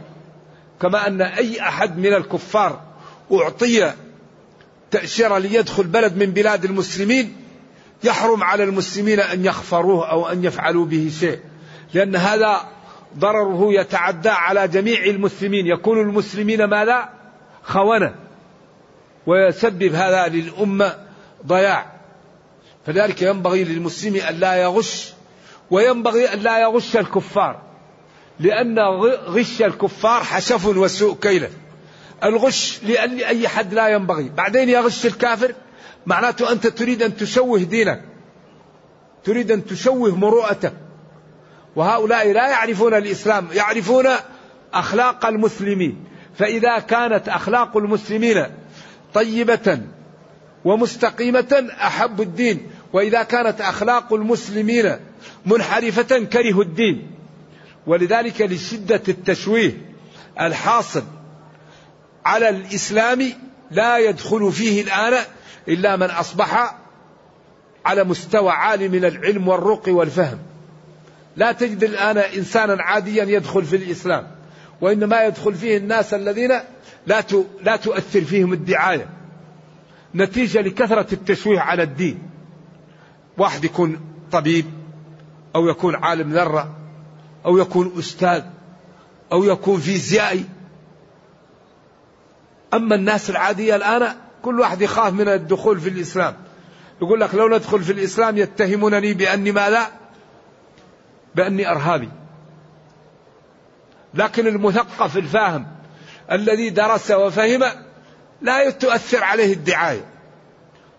كما 0.82 1.08
أن 1.08 1.22
أي 1.22 1.62
أحد 1.62 1.98
من 1.98 2.14
الكفار 2.14 2.82
أعطي 3.32 3.94
تأشيرة 4.92 5.38
ليدخل 5.38 5.84
بلد 5.84 6.18
من 6.18 6.26
بلاد 6.26 6.66
المسلمين 6.66 7.36
يحرم 8.04 8.44
على 8.44 8.64
المسلمين 8.64 9.20
أن 9.20 9.46
يخفروه 9.46 10.12
أو 10.12 10.28
أن 10.28 10.44
يفعلوا 10.44 10.86
به 10.86 11.12
شيء. 11.20 11.40
لأن 11.94 12.16
هذا 12.16 12.62
ضرره 13.18 13.74
يتعدى 13.74 14.30
على 14.30 14.68
جميع 14.68 15.04
المسلمين. 15.04 15.68
يكون 15.68 16.02
المسلمين 16.02 16.64
ماذا؟ 16.64 17.10
خونة. 17.64 18.16
ويسبب 19.28 19.94
هذا 19.94 20.28
للأمة 20.28 20.96
ضياع. 21.48 21.92
فذلك 22.86 23.22
ينبغي 23.22 23.64
للمسلم 23.64 24.16
أن 24.16 24.36
لا 24.36 24.56
يغش 24.56 25.14
وينبغي 25.72 26.34
أن 26.34 26.40
لا 26.40 26.60
يغش 26.60 26.98
الكفار. 26.98 27.62
لأن 28.40 28.80
غش 29.28 29.62
الكفار 29.62 30.24
حشف 30.24 30.66
وسوء 30.66 31.16
كيله. 31.16 31.50
الغش 32.24 32.80
لأي 32.84 33.48
حد 33.48 33.74
لا 33.74 33.88
ينبغي. 33.88 34.30
بعدين 34.30 34.70
يغش 34.70 35.06
الكافر 35.06 35.54
معناته 36.06 36.52
أنت 36.52 36.68
تريد 36.68 37.04
أن 37.04 37.18
تشوه 37.18 37.60
دينك. 37.60 38.02
تريد 39.24 39.52
أن 39.52 39.66
تشوه 39.66 40.16
مروءتك. 40.16 40.74
وهؤلاء 41.76 42.32
لا 42.32 42.50
يعرفون 42.50 42.94
الإسلام 42.94 43.48
يعرفون 43.54 44.06
أخلاق 44.74 45.26
المسلمين. 45.26 46.04
فإذا 46.38 46.80
كانت 46.80 47.30
أخلاق 47.30 47.78
المسلمين 47.78 48.46
طيبة 49.14 49.82
ومستقيمة 50.66 51.68
أحب 51.82 52.22
الدين. 52.22 52.68
وإذا 52.94 53.24
كانت 53.24 53.62
أخلاق 53.62 54.14
المسلمين 54.14 54.96
منحرفة 55.46 56.20
كرهوا 56.20 56.64
الدين. 56.64 57.12
ولذلك 57.88 58.42
لشدة 58.42 59.02
التشويه 59.08 59.82
الحاصل 60.42 61.04
على 62.26 62.50
الإسلام 62.50 63.34
لا 63.76 63.98
يدخل 63.98 64.52
فيه 64.52 64.82
الآن 64.82 65.24
إلا 65.68 65.96
من 65.96 66.10
أصبح 66.10 66.76
على 67.86 68.04
مستوى 68.04 68.52
عالي 68.52 68.88
من 68.88 69.06
العلم 69.06 69.48
والرقي 69.48 69.92
والفهم. 69.92 70.38
لا 71.36 71.52
تجد 71.52 71.84
الآن 71.84 72.18
إنسانا 72.18 72.84
عاديا 72.84 73.24
يدخل 73.24 73.66
في 73.66 73.76
الإسلام 73.76 74.28
وإنما 74.82 75.24
يدخل 75.24 75.54
فيه 75.54 75.78
الناس 75.78 76.14
الذين 76.14 76.52
لا 77.08 77.24
لا 77.62 77.76
تؤثر 77.76 78.22
فيهم 78.22 78.54
الدعاية. 78.54 79.10
نتيجة 80.16 80.62
لكثرة 80.62 81.08
التشويه 81.14 81.60
على 81.60 81.84
الدين. 81.84 82.20
واحد 83.38 83.64
يكون 83.64 84.00
طبيب 84.32 84.66
أو 85.56 85.70
يكون 85.70 85.96
عالم 85.96 86.34
ذرة 86.34 86.76
أو 87.46 87.58
يكون 87.58 87.94
أستاذ 88.00 88.44
أو 89.32 89.44
يكون 89.44 89.80
فيزيائي 89.80 90.46
أما 92.74 92.96
الناس 92.96 93.30
العادية 93.30 93.76
الآن 93.76 94.16
كل 94.42 94.60
واحد 94.60 94.82
يخاف 94.82 95.14
من 95.14 95.28
الدخول 95.28 95.80
في 95.80 95.90
الإسلام. 95.90 96.36
يقول 97.02 97.22
لك 97.22 97.36
لو 97.36 97.50
ندخل 97.50 97.84
في 97.84 97.92
الإسلام 97.92 98.38
يتهمونني 98.38 99.14
بأني 99.14 99.52
ماذا؟ 99.52 99.88
بأني 101.36 101.72
أرهابي. 101.72 102.10
لكن 104.14 104.48
المثقف 104.48 105.18
الفاهم 105.18 105.68
الذي 106.32 106.70
درس 106.70 107.12
وفهم 107.12 107.64
لا 108.42 108.70
تؤثر 108.70 109.24
عليه 109.24 109.54
الدعاية. 109.54 110.06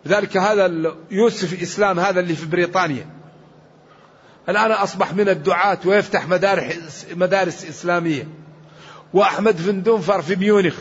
لذلك 0.04 0.36
هذا 0.36 0.94
يوسف 1.10 1.62
إسلام 1.62 2.00
هذا 2.00 2.20
اللي 2.20 2.34
في 2.34 2.46
بريطانيا. 2.46 3.06
الآن 4.48 4.72
أصبح 4.72 5.14
من 5.14 5.28
الدعاة 5.28 5.78
ويفتح 5.84 6.28
مدارس, 6.28 7.06
مدارس 7.16 7.64
إسلامية. 7.64 8.28
وأحمد 9.14 9.56
فندونفر 9.56 10.22
في 10.22 10.36
ميونخ. 10.36 10.74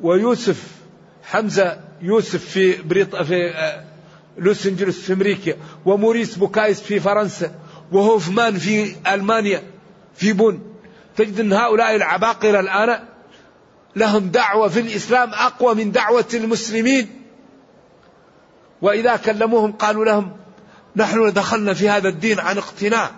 ويوسف 0.00 0.62
حمزة 1.22 1.80
يوسف 2.02 2.44
في 2.44 2.82
بريط 2.82 3.16
في 3.16 3.50
آه، 3.50 3.84
لوس 4.38 4.66
أنجلوس 4.66 5.00
في 5.00 5.12
أمريكا 5.12 5.54
وموريس 5.84 6.36
بوكاي 6.36 6.80
في 6.80 7.00
فرنسا 7.00 7.54
وهوفمان 7.92 8.58
في 8.58 8.96
ألمانيا 9.06 9.62
في 10.14 10.32
بون. 10.32 10.74
تجد 11.16 11.40
أن 11.40 11.52
هؤلاء 11.52 11.96
العباقرة 11.96 12.60
الآن 12.60 13.04
لهم 13.96 14.28
دعوة 14.28 14.68
في 14.68 14.80
الإسلام 14.80 15.30
أقوى 15.34 15.74
من 15.74 15.92
دعوة 15.92 16.28
المسلمين. 16.34 17.22
وإذا 18.82 19.16
كلموهم 19.16 19.72
قالوا 19.72 20.04
لهم 20.04 20.36
نحن 20.96 21.32
دخلنا 21.32 21.74
في 21.74 21.88
هذا 21.88 22.08
الدين 22.08 22.40
عن 22.40 22.58
اقتناع. 22.58 23.10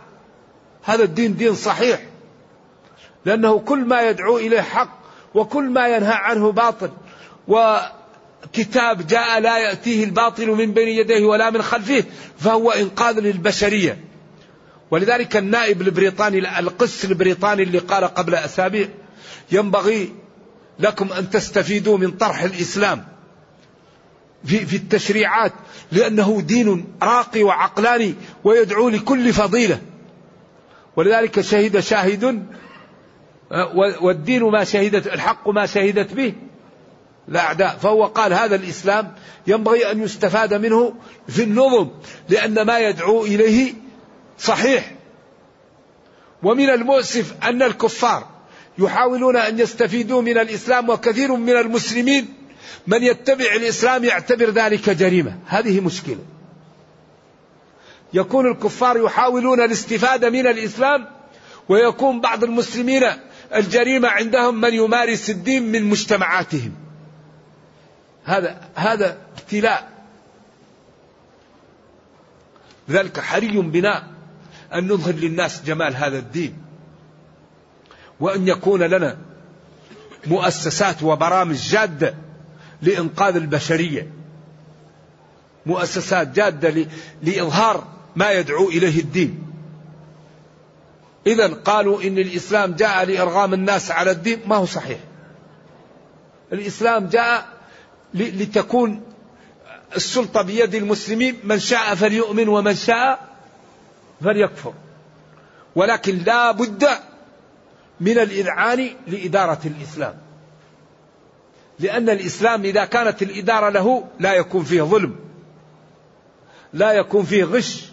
هذا 0.82 1.04
الدين 1.04 1.36
دين 1.36 1.54
صحيح. 1.54 2.00
لأنه 3.24 3.58
كل 3.58 3.78
ما 3.78 4.02
يدعو 4.02 4.38
إليه 4.38 4.60
حق 4.60 4.99
وكل 5.34 5.70
ما 5.70 5.88
ينهى 5.88 6.12
عنه 6.12 6.52
باطل. 6.52 6.90
وكتاب 7.48 9.06
جاء 9.06 9.40
لا 9.40 9.58
يأتيه 9.58 10.04
الباطل 10.04 10.48
من 10.48 10.72
بين 10.72 10.88
يديه 10.88 11.24
ولا 11.24 11.50
من 11.50 11.62
خلفه 11.62 12.04
فهو 12.38 12.70
إنقاذ 12.70 13.20
للبشرية. 13.20 14.04
ولذلك 14.90 15.36
النائب 15.36 15.82
البريطاني 15.82 16.58
القس 16.58 17.04
البريطاني 17.04 17.62
اللي 17.62 17.78
قال 17.78 18.04
قبل 18.04 18.34
أسابيع 18.34 18.88
ينبغي 19.52 20.12
لكم 20.78 21.12
أن 21.12 21.30
تستفيدوا 21.30 21.98
من 21.98 22.10
طرح 22.10 22.42
الإسلام 22.42 23.04
في, 24.44 24.66
في 24.66 24.76
التشريعات 24.76 25.52
لأنه 25.92 26.40
دين 26.40 26.94
راقي 27.02 27.42
وعقلاني 27.42 28.14
ويدعو 28.44 28.88
لكل 28.88 29.32
فضيلة. 29.32 29.80
ولذلك 30.96 31.40
شهد 31.40 31.80
شاهد 31.80 32.46
والدين 34.00 34.42
ما 34.42 34.64
شهدت 34.64 35.06
الحق 35.06 35.48
ما 35.48 35.66
شهدت 35.66 36.12
به 36.12 36.34
الأعداء 37.28 37.76
فهو 37.82 38.06
قال 38.06 38.32
هذا 38.32 38.56
الإسلام 38.56 39.14
ينبغي 39.46 39.90
أن 39.92 40.02
يستفاد 40.02 40.54
منه 40.54 40.94
في 41.28 41.42
النظم 41.42 41.88
لأن 42.28 42.62
ما 42.62 42.78
يدعو 42.78 43.24
إليه 43.24 43.74
صحيح. 44.38 44.94
ومن 46.42 46.70
المؤسف 46.70 47.34
أن 47.42 47.62
الكفار 47.62 48.26
يحاولون 48.78 49.36
أن 49.36 49.58
يستفيدوا 49.58 50.22
من 50.22 50.38
الإسلام 50.38 50.88
وكثير 50.88 51.34
من 51.34 51.56
المسلمين 51.56 52.34
من 52.86 53.02
يتبع 53.02 53.54
الإسلام 53.56 54.04
يعتبر 54.04 54.50
ذلك 54.50 54.90
جريمة. 54.90 55.38
هذه 55.46 55.80
مشكلة. 55.80 56.24
يكون 58.12 58.46
الكفار 58.46 58.96
يحاولون 58.96 59.60
الاستفادة 59.60 60.30
من 60.30 60.46
الإسلام 60.46 61.06
ويكون 61.68 62.20
بعض 62.20 62.44
المسلمين 62.44 63.02
الجريمة 63.54 64.08
عندهم 64.08 64.60
من 64.60 64.74
يمارس 64.74 65.30
الدين 65.30 65.72
من 65.72 65.84
مجتمعاتهم. 65.84 66.72
هذا 68.24 68.68
هذا 68.74 69.18
ابتلاء. 69.38 69.90
لذلك 72.88 73.20
حري 73.20 73.60
بنا 73.60 74.06
أن 74.74 74.88
نظهر 74.88 75.14
للناس 75.14 75.62
جمال 75.62 75.96
هذا 75.96 76.18
الدين. 76.18 76.56
وأن 78.20 78.48
يكون 78.48 78.82
لنا 78.82 79.18
مؤسسات 80.26 81.02
وبرامج 81.02 81.56
جادة 81.56 82.14
لإنقاذ 82.82 83.36
البشرية. 83.36 84.10
مؤسسات 85.66 86.28
جادة 86.28 86.86
لإظهار 87.22 87.86
ما 88.16 88.30
يدعو 88.30 88.68
إليه 88.68 89.00
الدين. 89.00 89.49
إذا 91.26 91.46
قالوا 91.46 92.02
إن 92.02 92.18
الإسلام 92.18 92.72
جاء 92.72 93.04
لإرغام 93.04 93.54
الناس 93.54 93.90
على 93.90 94.10
الدين 94.10 94.40
ما 94.46 94.56
هو 94.56 94.66
صحيح. 94.66 94.98
الإسلام 96.52 97.06
جاء 97.08 97.48
لتكون 98.14 99.02
السلطة 99.96 100.42
بيد 100.42 100.74
المسلمين 100.74 101.40
من 101.44 101.58
شاء 101.58 101.94
فليؤمن 101.94 102.48
ومن 102.48 102.74
شاء 102.74 103.28
فليكفر. 104.20 104.74
ولكن 105.76 106.18
لا 106.18 106.50
بد 106.50 106.88
من 108.00 108.18
الإذعان 108.18 108.90
لإدارة 109.06 109.60
الإسلام. 109.64 110.14
لأن 111.78 112.10
الإسلام 112.10 112.64
إذا 112.64 112.84
كانت 112.84 113.22
الإدارة 113.22 113.68
له 113.68 114.04
لا 114.20 114.34
يكون 114.34 114.64
فيه 114.64 114.82
ظلم 114.82 115.16
لا 116.72 116.92
يكون 116.92 117.24
فيه 117.24 117.44
غش 117.44 117.84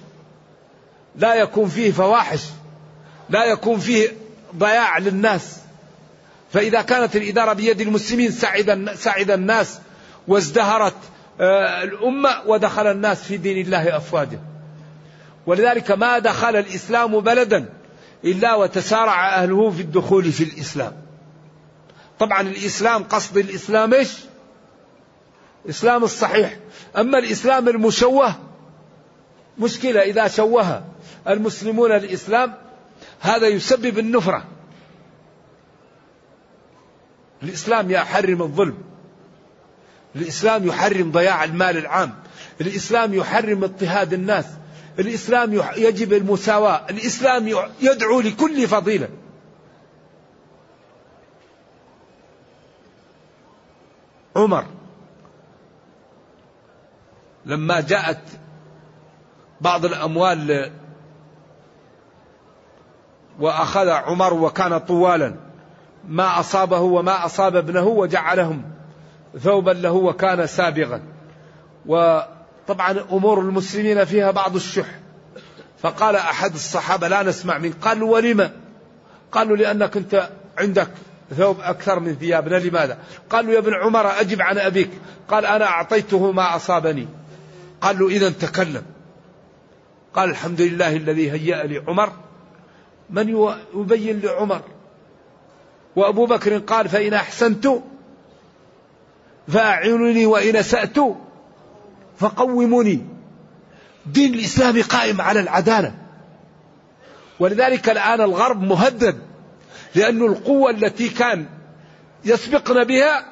لا 1.15 1.35
يكون 1.35 1.69
فيه 1.69 1.91
فواحش. 1.91 2.41
لا 3.29 3.45
يكون 3.45 3.79
فيه 3.79 4.13
ضياع 4.55 4.97
للناس. 4.97 5.57
فإذا 6.53 6.81
كانت 6.81 7.15
الإدارة 7.15 7.53
بيد 7.53 7.81
المسلمين 7.81 8.31
سعد 8.31 8.95
سعد 8.95 9.31
الناس 9.31 9.79
وازدهرت 10.27 10.95
آه، 11.41 11.83
الأمة 11.83 12.41
ودخل 12.45 12.87
الناس 12.87 13.23
في 13.23 13.37
دين 13.37 13.65
الله 13.65 13.97
أفواجا. 13.97 14.39
ولذلك 15.45 15.91
ما 15.91 16.19
دخل 16.19 16.55
الإسلام 16.55 17.19
بلدا 17.19 17.65
إلا 18.23 18.55
وتسارع 18.55 19.35
أهله 19.35 19.69
في 19.69 19.81
الدخول 19.81 20.31
في 20.31 20.43
الإسلام. 20.43 20.93
طبعا 22.19 22.41
الإسلام 22.41 23.03
قصد 23.03 23.37
الإسلام 23.37 23.93
إيش؟ 23.93 24.11
الإسلام 25.65 26.03
الصحيح. 26.03 26.57
أما 26.97 27.17
الإسلام 27.19 27.67
المشوه 27.67 28.35
مشكلة 29.59 30.01
إذا 30.01 30.27
شوه 30.27 30.83
المسلمون 31.27 31.91
الإسلام 31.91 32.53
هذا 33.19 33.47
يسبب 33.47 33.99
النفرة. 33.99 34.45
الإسلام 37.43 37.91
يحرم 37.91 38.41
الظلم. 38.41 38.77
الإسلام 40.15 40.67
يحرم 40.67 41.12
ضياع 41.12 41.43
المال 41.43 41.77
العام. 41.77 42.13
الإسلام 42.62 43.13
يحرم 43.13 43.63
اضطهاد 43.63 44.13
الناس. 44.13 44.45
الإسلام 44.99 45.53
يجب 45.77 46.13
المساواة. 46.13 46.86
الإسلام 46.89 47.47
يدعو 47.82 48.21
لكل 48.21 48.67
فضيلة. 48.67 49.10
عمر 54.36 54.65
لما 57.45 57.82
جاءت 57.82 58.21
بعض 59.62 59.86
الأموال 59.86 60.71
وأخذ 63.39 63.89
عمر 63.89 64.34
وكان 64.34 64.78
طوالا. 64.78 65.36
ما 66.08 66.39
أصابه 66.39 66.80
وما 66.80 67.26
أصاب 67.26 67.56
ابنه 67.56 67.88
وجعلهم 67.88 68.63
ثوبا 69.39 69.71
له 69.71 69.91
وكان 69.91 70.47
سابغا. 70.47 71.02
وطبعا 71.86 73.06
أمور 73.12 73.39
المسلمين 73.39 74.06
فيها 74.06 74.32
بعض 74.32 74.56
الشح. 74.56 74.86
فقال 75.80 76.15
أحد 76.15 76.54
الصحابة 76.54 77.08
لا 77.08 77.23
نسمع 77.23 77.58
من 77.58 77.71
قال 77.71 78.04
ولم 78.04 78.52
قالوا 79.32 79.58
لأنك 79.58 79.97
أنت 79.97 80.30
عندك 80.58 80.89
ثوب 81.38 81.58
أكثر 81.60 82.00
من 82.00 82.15
ثيابنا. 82.15 82.56
لماذا؟ 82.56 82.97
قالوا 83.30 83.54
يا 83.54 83.60
ابن 83.60 83.73
عمر 83.73 84.19
أجب 84.19 84.41
عن 84.41 84.58
أبيك. 84.58 84.89
قال 85.28 85.45
أنا 85.45 85.65
أعطيته 85.65 86.32
ما 86.32 86.56
أصابني. 86.56 87.08
قال 87.82 88.00
له 88.00 88.08
إذا 88.08 88.30
تكلم. 88.30 88.84
قال 90.13 90.30
الحمد 90.30 90.62
لله 90.62 90.95
الذي 90.95 91.32
هيأ 91.32 91.63
لعمر 91.63 92.12
من 93.10 93.50
يبين 93.74 94.20
لعمر؟ 94.20 94.62
وأبو 95.96 96.26
بكر 96.26 96.58
قال 96.58 96.89
فإن 96.89 97.13
أحسنت 97.13 97.67
فأعينني 99.48 100.26
وإن 100.26 100.56
أسأت 100.56 100.98
فقوموني. 102.20 103.06
دين 104.06 104.34
الإسلام 104.34 104.82
قائم 104.82 105.22
على 105.22 105.39
العدالة. 105.39 105.93
ولذلك 107.39 107.89
الآن 107.89 108.22
الغرب 108.22 108.62
مهدد 108.62 109.17
لأن 109.96 110.22
القوة 110.26 110.72
التي 110.72 111.10
كان 111.10 111.46
يسبقنا 112.26 112.84
بها 112.84 113.26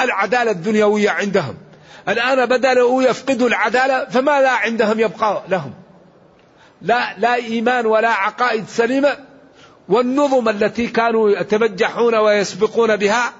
العدالة 0.00 0.50
الدنيوية 0.50 1.10
عندهم. 1.10 1.54
الآن 2.08 2.46
بدأوا 2.46 3.02
يفقدوا 3.02 3.48
العدالة 3.48 4.04
فما 4.04 4.40
لا 4.40 4.50
عندهم 4.50 5.00
يبقى 5.00 5.42
لهم؟ 5.48 5.79
لا 6.82 7.18
لا 7.18 7.34
إيمان 7.34 7.86
ولا 7.86 8.08
عقائد 8.08 8.68
سليمة. 8.68 9.16
والنظم 9.88 10.48
التي 10.48 10.86
كانوا 10.86 11.30
يتبجحون 11.30 12.14
ويسبقون 12.14 12.96
بها 12.96 13.32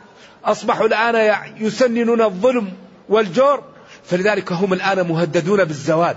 أصبحوا 0.45 0.87
الآن 0.87 1.43
يسننون 1.57 2.23
الظلم 2.23 2.73
والجور. 3.09 3.63
فلذلك 4.05 4.53
هم 4.53 4.73
الآن 4.73 5.09
مهددون 5.09 5.65
بالزوال. 5.65 6.17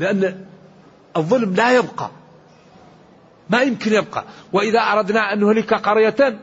لأن 0.00 0.44
الظلم 1.16 1.54
لا 1.54 1.76
يبقى. 1.76 2.10
ما 3.50 3.62
يمكن 3.62 3.92
يبقى. 3.92 4.24
وإذا 4.52 4.80
أردنا 4.80 5.32
أن 5.32 5.40
نهلك 5.40 5.74
قرية 5.74 6.38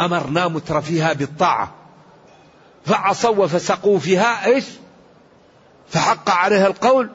أمرنا 0.00 0.48
متر 0.48 0.80
فيها 0.80 1.12
بالطاعة. 1.12 1.74
فعصوا 2.86 3.36
وفسقوا 3.36 3.98
فيها 3.98 4.46
إيش؟ 4.46 4.64
فحق 5.88 6.30
عليها 6.30 6.66
القول. 6.66 7.10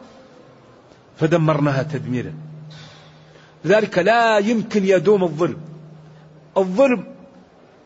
فدمرناها 1.19 1.83
تدميرا. 1.83 2.33
لذلك 3.65 3.99
لا 3.99 4.37
يمكن 4.37 4.85
يدوم 4.85 5.23
الظلم. 5.23 5.57
الظلم 6.57 7.05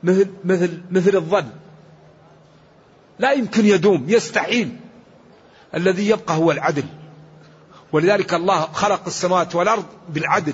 مثل 0.04 0.28
مثل 0.46 0.82
مثل 0.92 1.16
الظن. 1.16 1.48
لا 3.20 3.32
يمكن 3.32 3.66
يدوم 3.66 4.06
يستحيل. 4.08 4.76
الذي 5.76 6.10
يبقى 6.10 6.36
هو 6.36 6.52
العدل. 6.52 6.84
ولذلك 7.92 8.34
الله 8.34 8.62
خلق 8.62 9.06
السماوات 9.08 9.56
والأرض 9.56 9.86
بالعدل. 10.10 10.54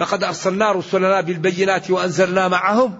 لقد 0.00 0.24
أرسلنا 0.24 0.72
رسلنا 0.72 1.20
بالبينات 1.20 1.90
وأنزلنا 1.90 2.48
معهم 2.48 2.98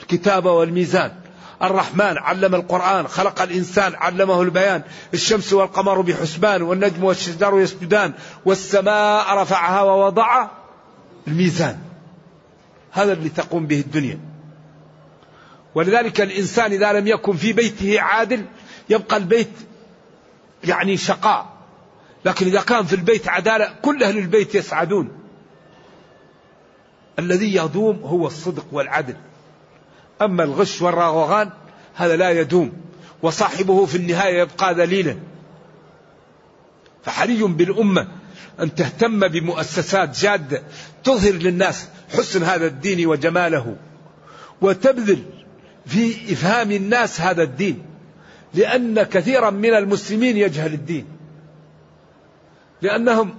الكتاب 0.00 0.44
والميزان. 0.44 1.23
الرحمن 1.62 2.18
علم 2.18 2.54
القرآن 2.54 3.08
خلق 3.08 3.42
الإنسان 3.42 3.94
علمه 3.94 4.42
البيان 4.42 4.82
الشمس 5.14 5.52
والقمر 5.52 6.00
بحسبان 6.00 6.62
والنجم 6.62 7.04
والشجر 7.04 7.60
يسجدان 7.60 8.12
والسماء 8.44 9.38
رفعها 9.38 9.82
ووضع 9.82 10.48
الميزان. 11.28 11.78
هذا 12.90 13.12
اللي 13.12 13.28
تقوم 13.28 13.66
به 13.66 13.80
الدنيا. 13.80 14.18
ولذلك 15.74 16.20
الإنسان 16.20 16.72
إذا 16.72 16.92
لم 16.92 17.06
يكن 17.06 17.36
في 17.36 17.52
بيته 17.52 18.00
عادل 18.00 18.44
يبقى 18.90 19.16
البيت 19.16 19.52
يعني 20.64 20.96
شقاء. 20.96 21.46
لكن 22.24 22.46
إذا 22.46 22.60
كان 22.60 22.84
في 22.84 22.96
البيت 22.96 23.28
عدالة 23.28 23.74
كل 23.82 24.02
أهل 24.02 24.18
البيت 24.18 24.54
يسعدون. 24.54 25.08
الذي 27.18 27.54
يدوم 27.54 28.00
هو 28.04 28.26
الصدق 28.26 28.66
والعدل. 28.72 29.16
أما 30.22 30.44
الغش 30.44 30.82
والراغوغان 30.82 31.50
هذا 31.94 32.16
لا 32.16 32.30
يدوم 32.30 32.72
وصاحبه 33.22 33.86
في 33.86 33.96
النهاية 33.96 34.40
يبقى 34.40 34.74
ذليلا. 34.74 35.16
فحري 37.04 37.42
بالأمة 37.42 38.08
أن 38.60 38.74
تهتم 38.74 39.28
بمؤسسات 39.28 40.18
جادة 40.18 40.62
تظهر 41.04 41.32
للناس 41.32 41.88
حسن 42.12 42.42
هذا 42.42 42.66
الدين 42.66 43.06
وجماله 43.06 43.76
وتبذل 44.60 45.24
في 45.86 46.32
إفهام 46.32 46.72
الناس 46.72 47.20
هذا 47.20 47.42
الدين 47.42 47.82
لأن 48.54 49.02
كثيرا 49.02 49.50
من 49.50 49.74
المسلمين 49.74 50.36
يجهل 50.36 50.74
الدين 50.74 51.06
لأنهم 52.82 53.34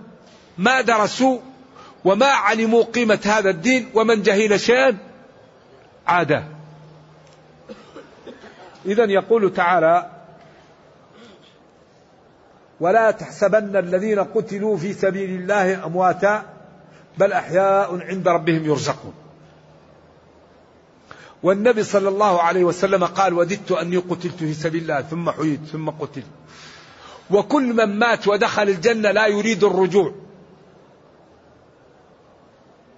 ما 0.58 0.82
درسوا 0.82 1.40
وما 2.06 2.26
علموا 2.26 2.84
قيمة 2.84 3.20
هذا 3.26 3.50
الدين 3.50 3.90
ومن 3.94 4.22
جهل 4.22 4.60
شيئا 4.60 4.98
عاده 6.08 6.55
إذا 8.86 9.04
يقول 9.04 9.54
تعالى 9.54 10.12
ولا 12.80 13.12
تحسبن 13.12 13.76
الذين 13.76 14.20
قتلوا 14.20 14.78
في 14.78 14.94
سبيل 14.94 15.30
الله 15.42 15.86
أمواتا 15.86 16.44
بل 17.18 17.34
أحياء 17.34 18.02
عند 18.02 18.28
ربهم 18.28 18.66
يرزقون. 18.66 19.14
والنبي 21.44 21.84
صلى 21.84 22.10
الله 22.10 22.42
عليه 22.42 22.64
وسلم 22.64 23.06
قال 23.06 23.34
وددت 23.34 23.72
أني 23.72 23.98
قتلت 23.98 24.36
في 24.36 24.54
سبيل 24.54 24.82
الله 24.82 25.02
ثم 25.02 25.32
حييت 25.32 25.66
ثم 25.66 25.90
قتلت. 25.90 26.26
وكل 27.32 27.74
من 27.74 28.00
مات 28.00 28.28
ودخل 28.28 28.70
الجنة 28.70 29.12
لا 29.12 29.28
يريد 29.28 29.64
الرجوع 29.64 30.14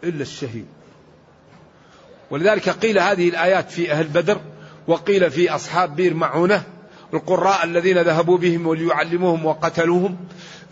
إلا 0.03 0.21
الشهيد. 0.21 0.67
ولذلك 2.31 2.69
قيل 2.69 2.99
هذه 2.99 3.29
الآيات 3.29 3.71
في 3.71 3.91
أهل 3.91 4.07
بدر 4.07 4.41
وقيل 4.87 5.31
في 5.31 5.49
أصحاب 5.55 5.95
بير 5.95 6.13
معونة 6.13 6.63
القراء 7.13 7.63
الذين 7.63 8.01
ذهبوا 8.01 8.37
بهم 8.37 8.67
وليعلموهم 8.67 9.45
وقتلوهم. 9.45 10.17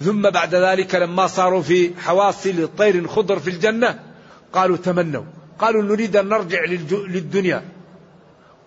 ثم 0.01 0.29
بعد 0.29 0.55
ذلك 0.55 0.95
لما 0.95 1.27
صاروا 1.27 1.61
في 1.61 1.91
حواصل 1.99 2.69
طير 2.77 3.07
خضر 3.07 3.39
في 3.39 3.49
الجنة 3.49 3.99
قالوا 4.53 4.77
تمنوا. 4.77 5.23
قالوا 5.59 5.83
نريد 5.83 6.15
أن 6.17 6.29
نرجع 6.29 6.63
للدنيا. 6.91 7.63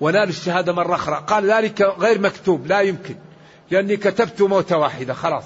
ونال 0.01 0.29
الشهادة 0.29 0.73
مرة 0.73 0.95
أخرى. 0.95 1.25
قال 1.27 1.51
ذلك 1.51 1.83
غير 1.83 2.21
مكتوب 2.21 2.67
لا 2.67 2.81
يمكن. 2.81 3.17
لأني 3.71 3.97
كتبت 3.97 4.43
موتة 4.43 4.79
واحدة 4.79 5.15
خلاص. 5.15 5.45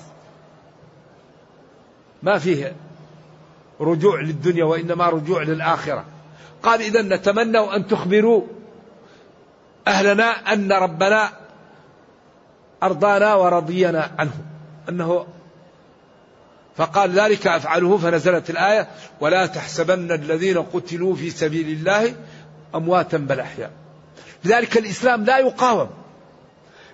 ما 2.22 2.38
فيه 2.38 2.76
رجوع 3.80 4.20
للدنيا 4.20 4.64
وإنما 4.64 5.08
رجوع 5.08 5.42
للآخرة. 5.42 6.04
قال 6.62 6.82
إذا 6.82 7.02
نتمنى 7.02 7.58
أن 7.58 7.86
تخبروا 7.86 8.42
أهلنا 9.88 10.52
أن 10.52 10.72
ربنا 10.72 11.32
أرضانا 12.82 13.34
ورضينا 13.34 14.10
عنه. 14.18 14.32
أنه 14.88 15.26
فقال 16.76 17.10
ذلك 17.10 17.46
أفعله 17.46 17.98
فنزلت 17.98 18.50
الآية 18.50 18.88
ولا 19.20 19.46
تحسبن 19.46 20.12
الذين 20.12 20.62
قتلوا 20.62 21.14
في 21.14 21.30
سبيل 21.30 21.68
الله 21.68 22.14
أمواتا 22.74 23.16
بل 23.16 23.40
أحياء. 23.40 23.70
لذلك 24.44 24.78
الإسلام 24.78 25.24
لا 25.24 25.38
يقاوم 25.38 25.90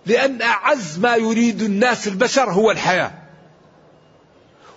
لأن 0.07 0.43
أعز 0.43 0.99
ما 0.99 1.17
يريد 1.17 1.63
الناس 1.63 2.09
البشر 2.09 2.51
هو 2.51 2.71
الحياة 2.71 3.11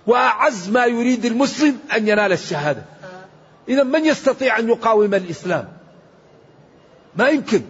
وأعز 0.08 0.70
ما 0.70 0.86
يريد 0.86 1.26
المسلم 1.26 1.80
أن 1.96 2.08
ينال 2.08 2.32
الشهادة. 2.32 2.84
إذا 3.70 3.84
من 3.84 4.06
يستطيع 4.06 4.60
أن 4.60 4.70
يقاوم 4.70 5.14
الإسلام؟ 5.14 5.68
ما 7.16 7.30
يمكن. 7.30 7.62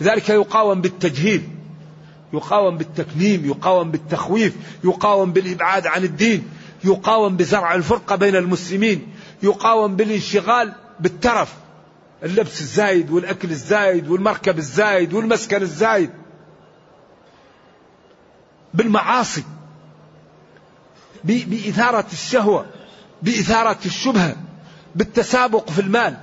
لذلك 0.00 0.28
يقاوم 0.28 0.80
بالتجهيل 0.80 1.48
يقاوم 2.32 2.78
بالتكميم 2.78 3.46
يقاوم 3.46 3.90
بالتخويف 3.90 4.54
يقاوم 4.84 5.32
بالإبعاد 5.32 5.86
عن 5.86 6.04
الدين 6.04 6.48
يقاوم 6.84 7.36
بزرع 7.36 7.74
الفرقة 7.74 8.16
بين 8.16 8.36
المسلمين 8.36 9.08
يقاوم 9.42 9.96
بالانشغال 9.96 10.72
بالترف 11.00 11.54
اللبس 12.22 12.60
الزايد 12.60 13.10
والأكل 13.10 13.50
الزايد 13.50 14.08
والمركب 14.08 14.58
الزايد 14.58 15.12
والمسكن 15.12 15.62
الزايد 15.62 16.10
بالمعاصي 18.74 19.44
بإثارة 21.24 22.06
الشهوة 22.12 22.66
بإثارة 23.22 23.78
الشبهة 23.86 24.36
بالتسابق 24.94 25.70
في 25.70 25.80
المال. 25.80 26.16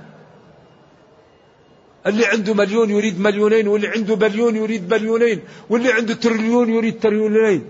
اللي 2.06 2.26
عنده 2.26 2.54
مليون 2.54 2.90
يريد 2.90 3.20
مليونين 3.20 3.68
واللي 3.68 3.88
عنده 3.88 4.14
بليون 4.14 4.56
يريد 4.56 4.88
بليونين 4.88 5.42
واللي 5.70 5.92
عنده 5.92 6.14
تريليون 6.14 6.74
يريد 6.74 7.00
تريليونين. 7.00 7.64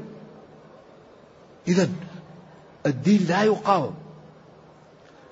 إذا 1.68 1.88
الدين 2.86 3.26
لا 3.28 3.42
يقاوم. 3.42 3.94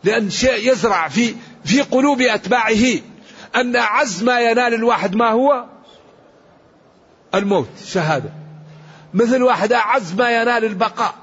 لأن 0.04 0.30
شيء 0.30 0.72
يزرع 0.72 1.08
في 1.08 1.34
في 1.64 1.82
قلوب 1.82 2.20
أتباعه 2.20 3.00
أن 3.56 3.76
أعز 3.76 4.22
ما 4.22 4.40
ينال 4.40 4.74
الواحد 4.74 5.14
ما 5.16 5.30
هو؟ 5.30 5.64
الموت 7.34 7.68
شهادة. 7.84 8.30
مثل 9.14 9.42
واحد 9.42 9.72
أعز 9.72 10.14
ما 10.14 10.30
ينال 10.30 10.64
البقاء. 10.64 11.14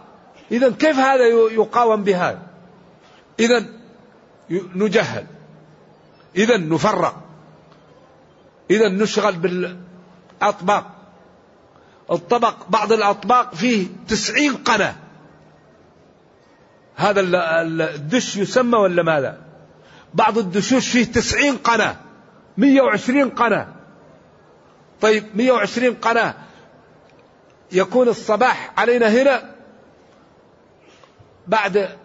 إذا 0.51 0.69
كيف 0.69 0.97
هذا 0.97 1.25
يقاوم 1.51 2.03
بهذا؟ 2.03 2.41
إذا 3.39 3.65
نجهل. 4.75 5.25
إذا 6.35 6.57
نفرق. 6.57 7.30
إذا 8.71 8.89
نشغل 8.89 9.35
بالأطباق. 9.35 10.91
الطبق 12.11 12.55
بعض 12.69 12.91
الأطباق 12.91 13.55
فيه 13.55 13.87
تسعين 14.07 14.53
قناة. 14.53 14.95
هذا 16.95 17.21
الدش 17.95 18.37
يسمى 18.37 18.77
ولا 18.77 19.03
ماذا؟ 19.03 19.41
بعض 20.13 20.37
الدشوش 20.37 20.89
فيه 20.89 21.05
تسعين 21.05 21.57
قناة. 21.57 21.95
مية 22.57 22.81
وعشرين 22.81 23.29
قناة. 23.29 23.67
طيب 25.01 25.23
مية 25.35 25.51
وعشرين 25.51 25.93
قناة. 25.93 26.33
يكون 27.71 28.07
الصباح 28.07 28.73
علينا 28.77 29.09
هنا 29.09 29.55
بعد 31.47 31.97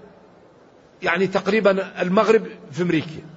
يعني 1.03 1.27
تقريبا 1.27 2.03
المغرب 2.03 2.47
في 2.73 2.83
أمريكا. 2.83 3.36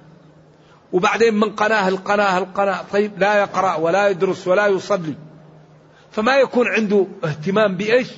وبعدين 0.92 1.34
من 1.34 1.50
قناه 1.50 1.88
القناه 1.88 2.38
القناه 2.38 2.82
طيب 2.92 3.18
لا 3.18 3.34
يقرأ 3.34 3.74
ولا 3.74 4.08
يدرس 4.08 4.48
ولا 4.48 4.66
يصلي 4.66 5.14
فما 6.12 6.36
يكون 6.36 6.68
عنده 6.68 7.06
اهتمام 7.24 7.76
بإيش؟ 7.76 8.08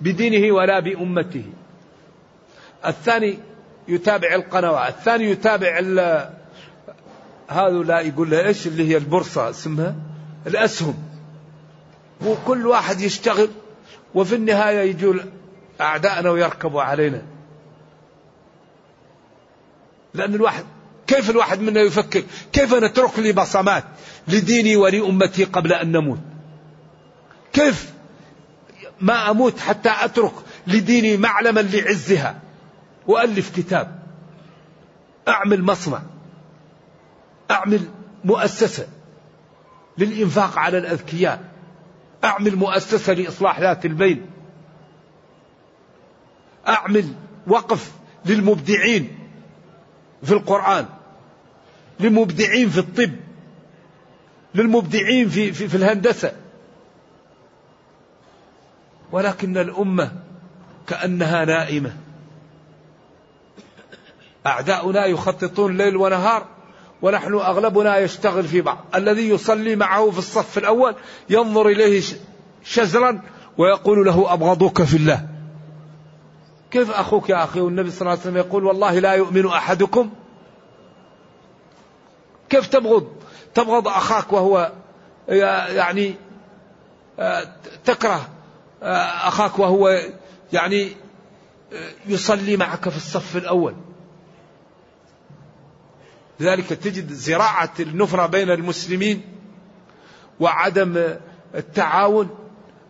بدينه 0.00 0.54
ولا 0.54 0.80
بأمته. 0.80 1.44
الثاني 2.86 3.38
يتابع 3.88 4.34
القنوات، 4.34 4.88
الثاني 4.88 5.24
يتابع 5.24 5.78
هذا 7.48 8.00
يقول 8.00 8.30
له 8.30 8.46
إيش 8.46 8.66
اللي 8.66 8.88
هي 8.88 8.96
البورصة 8.96 9.50
اسمها 9.50 9.94
الأسهم. 10.46 10.94
وكل 12.26 12.66
واحد 12.66 13.00
يشتغل 13.00 13.48
وفي 14.14 14.34
النهاية 14.34 14.90
يجوا 14.90 15.14
أعداءنا 15.80 16.30
ويركبوا 16.30 16.82
علينا. 16.82 17.22
لأن 20.14 20.34
الواحد 20.34 20.64
كيف 21.10 21.30
الواحد 21.30 21.60
منا 21.60 21.80
يفكر؟ 21.80 22.22
كيف 22.52 22.74
نترك 22.74 23.18
لي 23.18 23.32
بصمات 23.32 23.84
لديني 24.28 24.76
ولأمتي 24.76 25.44
قبل 25.44 25.72
أن 25.72 25.92
نموت؟ 25.92 26.18
كيف 27.52 27.92
ما 29.00 29.30
أموت 29.30 29.58
حتى 29.58 29.90
أترك 30.00 30.32
لديني 30.66 31.16
معلما 31.16 31.60
لعزها 31.60 32.40
وألف 33.06 33.56
كتاب؟ 33.56 33.98
أعمل 35.28 35.62
مصنع. 35.62 36.02
أعمل 37.50 37.80
مؤسسة 38.24 38.88
للإنفاق 39.98 40.58
على 40.58 40.78
الأذكياء. 40.78 41.44
أعمل 42.24 42.56
مؤسسة 42.56 43.12
لإصلاح 43.12 43.60
ذات 43.60 43.84
البين. 43.84 44.26
أعمل 46.68 47.12
وقف 47.46 47.92
للمبدعين 48.24 49.18
في 50.22 50.32
القرآن. 50.32 50.86
للمبدعين 52.00 52.68
في 52.68 52.78
الطب 52.78 53.12
للمبدعين 54.54 55.28
في, 55.28 55.52
في, 55.52 55.68
في 55.68 55.76
الهندسة. 55.76 56.32
ولكن 59.12 59.58
الأمة 59.58 60.12
كأنها 60.86 61.44
نائمة. 61.44 61.96
أعداؤنا 64.46 65.06
يخططون 65.06 65.76
ليل 65.76 65.96
ونهار 65.96 66.46
ونحن 67.02 67.34
أغلبنا 67.34 67.98
يشتغل 67.98 68.44
في 68.44 68.60
بعض. 68.60 68.84
الذي 68.94 69.28
يصلي 69.28 69.76
معه 69.76 70.10
في 70.10 70.18
الصف 70.18 70.58
الأول 70.58 70.94
ينظر 71.30 71.68
إليه 71.68 72.02
شزرا 72.64 73.22
ويقول 73.58 74.06
له 74.06 74.32
أبغضك 74.32 74.82
في 74.82 74.96
الله. 74.96 75.28
كيف 76.70 76.90
أخوك 76.90 77.30
يا 77.30 77.44
أخي؟ 77.44 77.60
والنبي 77.60 77.90
صلى 77.90 78.00
الله 78.00 78.10
عليه 78.10 78.20
وسلم 78.20 78.36
يقول 78.36 78.64
والله 78.64 78.98
لا 78.98 79.12
يؤمن 79.12 79.46
أحدكم 79.46 80.10
كيف 82.50 82.66
تبغض؟ 82.66 83.08
تبغض 83.54 83.88
أخاك 83.88 84.32
وهو 84.32 84.72
يعني 85.28 86.14
تكره 87.84 88.28
أخاك 88.82 89.58
وهو 89.58 90.00
يعني 90.52 90.92
يصلي 92.06 92.56
معك 92.56 92.88
في 92.88 92.96
الصف 92.96 93.36
الأول. 93.36 93.74
لذلك 96.40 96.66
تجد 96.66 97.12
زراعة 97.12 97.72
النفرة 97.80 98.26
بين 98.26 98.50
المسلمين 98.50 99.22
وعدم 100.40 101.16
التعاون 101.54 102.28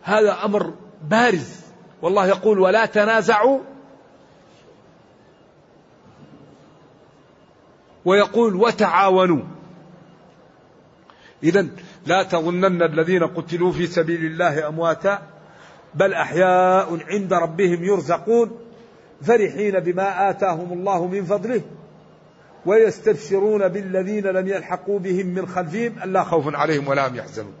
هذا 0.01 0.45
أمر 0.45 0.73
بارز. 1.01 1.49
والله 2.01 2.27
يقول 2.27 2.59
ولا 2.59 2.85
تنازعوا 2.85 3.59
ويقول 8.05 8.55
وتعاونوا. 8.55 9.43
إذا 11.43 11.67
لا 12.05 12.23
تظنن 12.23 12.81
الذين 12.81 13.23
قتلوا 13.23 13.71
في 13.71 13.87
سبيل 13.87 14.25
الله 14.25 14.67
أمواتا 14.67 15.21
بل 15.95 16.13
أحياء 16.13 16.99
عند 17.07 17.33
ربهم 17.33 17.83
يرزقون 17.83 18.59
فرحين 19.21 19.79
بما 19.79 20.29
آتاهم 20.29 20.73
الله 20.73 21.07
من 21.07 21.25
فضله 21.25 21.61
ويستبشرون 22.65 23.67
بالذين 23.67 24.23
لم 24.23 24.47
يلحقوا 24.47 24.99
بهم 24.99 25.27
من 25.27 25.47
خلفهم 25.47 25.95
ألا 26.03 26.23
خوف 26.23 26.55
عليهم 26.55 26.87
ولا 26.87 27.07
هم 27.07 27.15
يحزنون. 27.15 27.53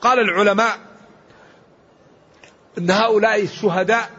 قال 0.00 0.18
العلماء 0.18 0.78
إن 2.78 2.90
هؤلاء 2.90 3.42
الشهداء 3.42 4.10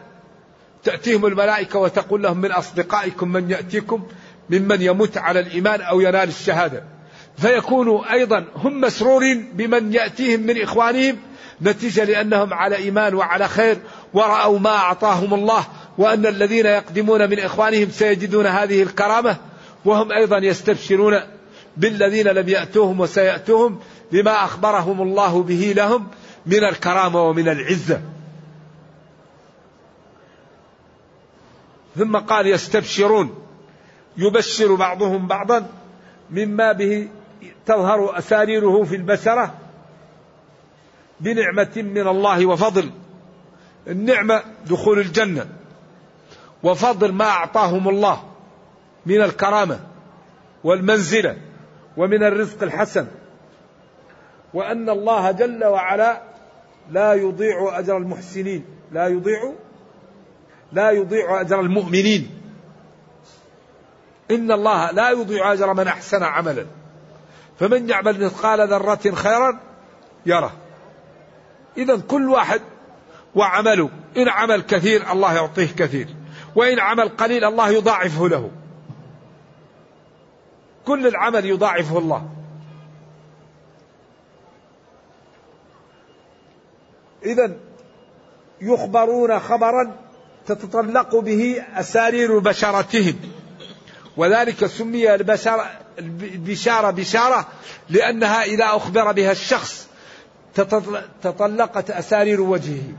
تأتيهم 0.84 1.26
الملائكة 1.26 1.78
وتقول 1.78 2.22
لهم 2.22 2.40
من 2.40 2.52
أصدقائكم 2.52 3.32
من 3.32 3.50
يأتيكم 3.50 4.06
ممن 4.50 4.82
يموت 4.82 5.18
على 5.18 5.40
الإيمان 5.40 5.80
أو 5.80 6.00
ينال 6.00 6.28
الشهادة. 6.28 6.82
فيكونوا 7.38 8.12
أيضا 8.12 8.44
هم 8.54 8.80
مسرورين 8.80 9.52
بمن 9.52 9.92
يأتيهم 9.94 10.40
من 10.40 10.62
إخوانهم 10.62 11.16
نتيجة 11.62 12.04
لأنهم 12.04 12.54
على 12.54 12.76
إيمان 12.76 13.14
وعلى 13.14 13.48
خير 13.48 13.78
ورأوا 14.14 14.58
ما 14.58 14.70
أعطاهم 14.70 15.34
الله 15.34 15.66
وأن 15.98 16.26
الذين 16.26 16.66
يقدمون 16.66 17.30
من 17.30 17.38
إخوانهم 17.38 17.90
سيجدون 17.90 18.46
هذه 18.46 18.82
الكرامة. 18.82 19.36
وهم 19.84 20.12
أيضا 20.12 20.38
يستبشرون 20.38 21.20
بالذين 21.76 22.28
لم 22.28 22.48
يأتوهم 22.48 23.00
وسيأتوهم 23.00 23.80
بما 24.12 24.44
أخبرهم 24.44 25.02
الله 25.02 25.42
به 25.42 25.72
لهم 25.76 26.08
من 26.46 26.64
الكرامة 26.64 27.22
ومن 27.22 27.48
العزة. 27.48 28.00
ثم 31.96 32.16
قال 32.16 32.46
يستبشرون. 32.46 33.47
يبشر 34.18 34.74
بعضهم 34.74 35.26
بعضا 35.26 35.66
مما 36.30 36.72
به 36.72 37.08
تظهر 37.66 38.18
أساريره 38.18 38.84
في 38.84 38.96
البشرة 38.96 39.54
بنعمة 41.20 41.72
من 41.76 42.08
الله 42.08 42.46
وفضل. 42.46 42.90
النعمة 43.88 44.42
دخول 44.66 44.98
الجنة 44.98 45.46
وفضل 46.62 47.12
ما 47.12 47.24
أعطاهم 47.24 47.88
الله 47.88 48.22
من 49.06 49.22
الكرامة 49.22 49.80
والمنزلة 50.64 51.36
ومن 51.96 52.22
الرزق 52.22 52.62
الحسن. 52.62 53.06
وأن 54.54 54.90
الله 54.90 55.30
جل 55.30 55.64
وعلا 55.64 56.22
لا 56.90 57.14
يضيع 57.14 57.78
أجر 57.78 57.96
المحسنين. 57.96 58.64
لا 58.92 59.08
يضيع 59.08 59.52
لا 60.72 60.90
يضيع 60.90 61.40
أجر 61.40 61.60
المؤمنين. 61.60 62.37
إن 64.30 64.52
الله 64.52 64.90
لا 64.90 65.10
يضيع 65.10 65.52
أجر 65.52 65.74
من 65.74 65.88
أحسن 65.88 66.22
عملا. 66.22 66.66
فمن 67.60 67.88
يعمل 67.88 68.24
مثقال 68.24 68.68
ذرة 68.68 69.14
خيرا 69.14 69.60
يره. 70.26 70.52
إذا 71.76 71.96
كل 71.96 72.28
واحد 72.28 72.60
وعمله. 73.34 73.90
إن 74.16 74.28
عمل 74.28 74.60
كثير 74.60 75.12
الله 75.12 75.34
يعطيه 75.34 75.66
كثير. 75.66 76.08
وإن 76.56 76.80
عمل 76.80 77.08
قليل 77.08 77.44
الله 77.44 77.70
يضاعفه 77.70 78.28
له. 78.28 78.50
كل 80.86 81.06
العمل 81.06 81.44
يضاعفه 81.44 81.98
الله. 81.98 82.28
إذا 87.24 87.56
يخبرون 88.60 89.38
خبرا 89.38 89.96
تتطلق 90.46 91.16
به 91.16 91.64
أسارير 91.74 92.38
بشرتهم. 92.38 93.16
وذلك 94.18 94.66
سمي 94.66 95.14
البشارة 95.14 96.90
بشارة 96.90 97.46
لأنها 97.90 98.42
إذا 98.42 98.64
أخبر 98.64 99.12
بها 99.12 99.32
الشخص 99.32 99.88
تطلقت 101.22 101.90
أسارير 101.90 102.40
وجهه. 102.40 102.92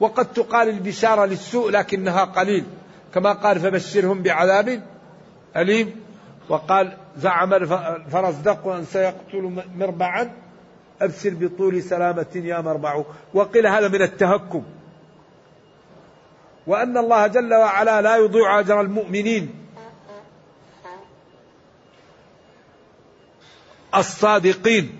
وقد 0.00 0.32
تقال 0.32 0.68
البشارة 0.68 1.24
للسوء 1.24 1.70
لكنها 1.70 2.24
قليل. 2.24 2.64
كما 3.14 3.32
قال 3.32 3.60
فبشرهم 3.60 4.22
بعذاب 4.22 4.82
أليم. 5.56 6.00
وقال 6.48 6.96
زعم 7.18 7.54
الفرزدق 7.54 8.66
أن 8.66 8.84
سيقتل 8.84 9.62
مربعا. 9.76 10.32
أبشر 11.02 11.30
بطول 11.34 11.82
سلامة 11.82 12.26
يا 12.34 12.60
مربع. 12.60 13.04
وقيل 13.34 13.66
هذا 13.66 13.88
من 13.88 14.02
التهكم. 14.02 14.62
وأن 16.66 16.98
الله 16.98 17.26
جل 17.26 17.54
وعلا 17.54 18.00
لا 18.00 18.16
يضيع 18.16 18.60
أجر 18.60 18.80
المؤمنين. 18.80 19.54
الصادقين 23.94 24.98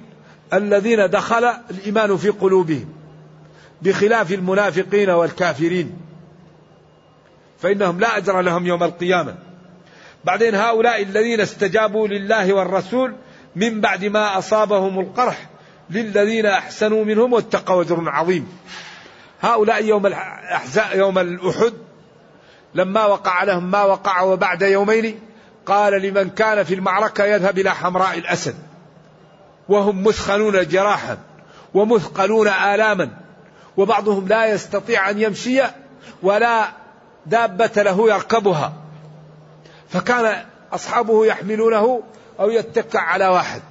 الذين 0.53 1.11
دخل 1.11 1.45
الإيمان 1.70 2.16
في 2.16 2.28
قلوبهم 2.28 2.89
بخلاف 3.82 4.32
المنافقين 4.32 5.11
والكافرين. 5.11 5.99
فإنهم 7.59 8.01
لا 8.01 8.16
أجر 8.16 8.41
لهم 8.41 8.66
يوم 8.66 8.82
القيامة. 8.82 9.34
بعدين 10.24 10.55
هؤلاء 10.55 11.03
الذين 11.03 11.41
استجابوا 11.41 12.09
لله 12.09 12.53
والرسول 12.53 13.14
من 13.57 13.80
بعد 13.80 14.05
ما 14.05 14.39
أصابهم 14.39 15.01
القرح 15.01 15.49
للذين 15.91 16.47
أحسنوا 16.47 17.05
منهم 17.05 17.32
واتقوا 17.32 17.82
أجر 17.82 18.09
عظيم. 18.09 18.49
هؤلاء 19.41 19.84
يوم 19.84 20.07
الأحزاء 20.07 20.99
يوم 20.99 21.18
الأحد 21.18 21.72
لما 22.74 23.07
وقع 23.07 23.43
لهم 23.45 23.70
ما 23.70 23.84
وقع 23.84 24.22
وبعد 24.22 24.62
يومين 24.62 25.20
قال 25.66 26.03
لمن 26.03 26.30
كان 26.30 26.64
في 26.64 26.74
المعركة 26.74 27.24
يذهب 27.24 27.59
إلى 27.59 27.74
حمراء 27.74 28.18
الأسد. 28.18 28.67
وهم 29.68 30.04
مثخنون 30.04 30.68
جراحا 30.68 31.18
ومثقلون 31.74 32.48
آلاما 32.48 33.10
وبعضهم 33.76 34.28
لا 34.28 34.46
يستطيع 34.46 35.10
أن 35.10 35.20
يمشي 35.20 35.62
ولا 36.22 36.68
دابة 37.26 37.82
له 37.82 38.10
يركبها. 38.10 38.72
فكان 39.88 40.44
أصحابه 40.72 41.26
يحملونه 41.26 42.02
أو 42.40 42.50
يتكع 42.50 43.00
على 43.00 43.26
واحد. 43.28 43.62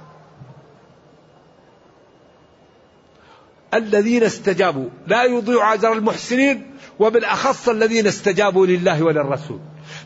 الذين 3.74 4.22
استجابوا. 4.22 4.88
لا 5.06 5.24
يضيع 5.24 5.74
أجر 5.74 5.92
المحسنين 5.92 6.76
وبالأخص 6.98 7.68
الذين 7.68 8.06
استجابوا 8.06 8.66
لله 8.66 9.02
وللرسول. 9.02 9.60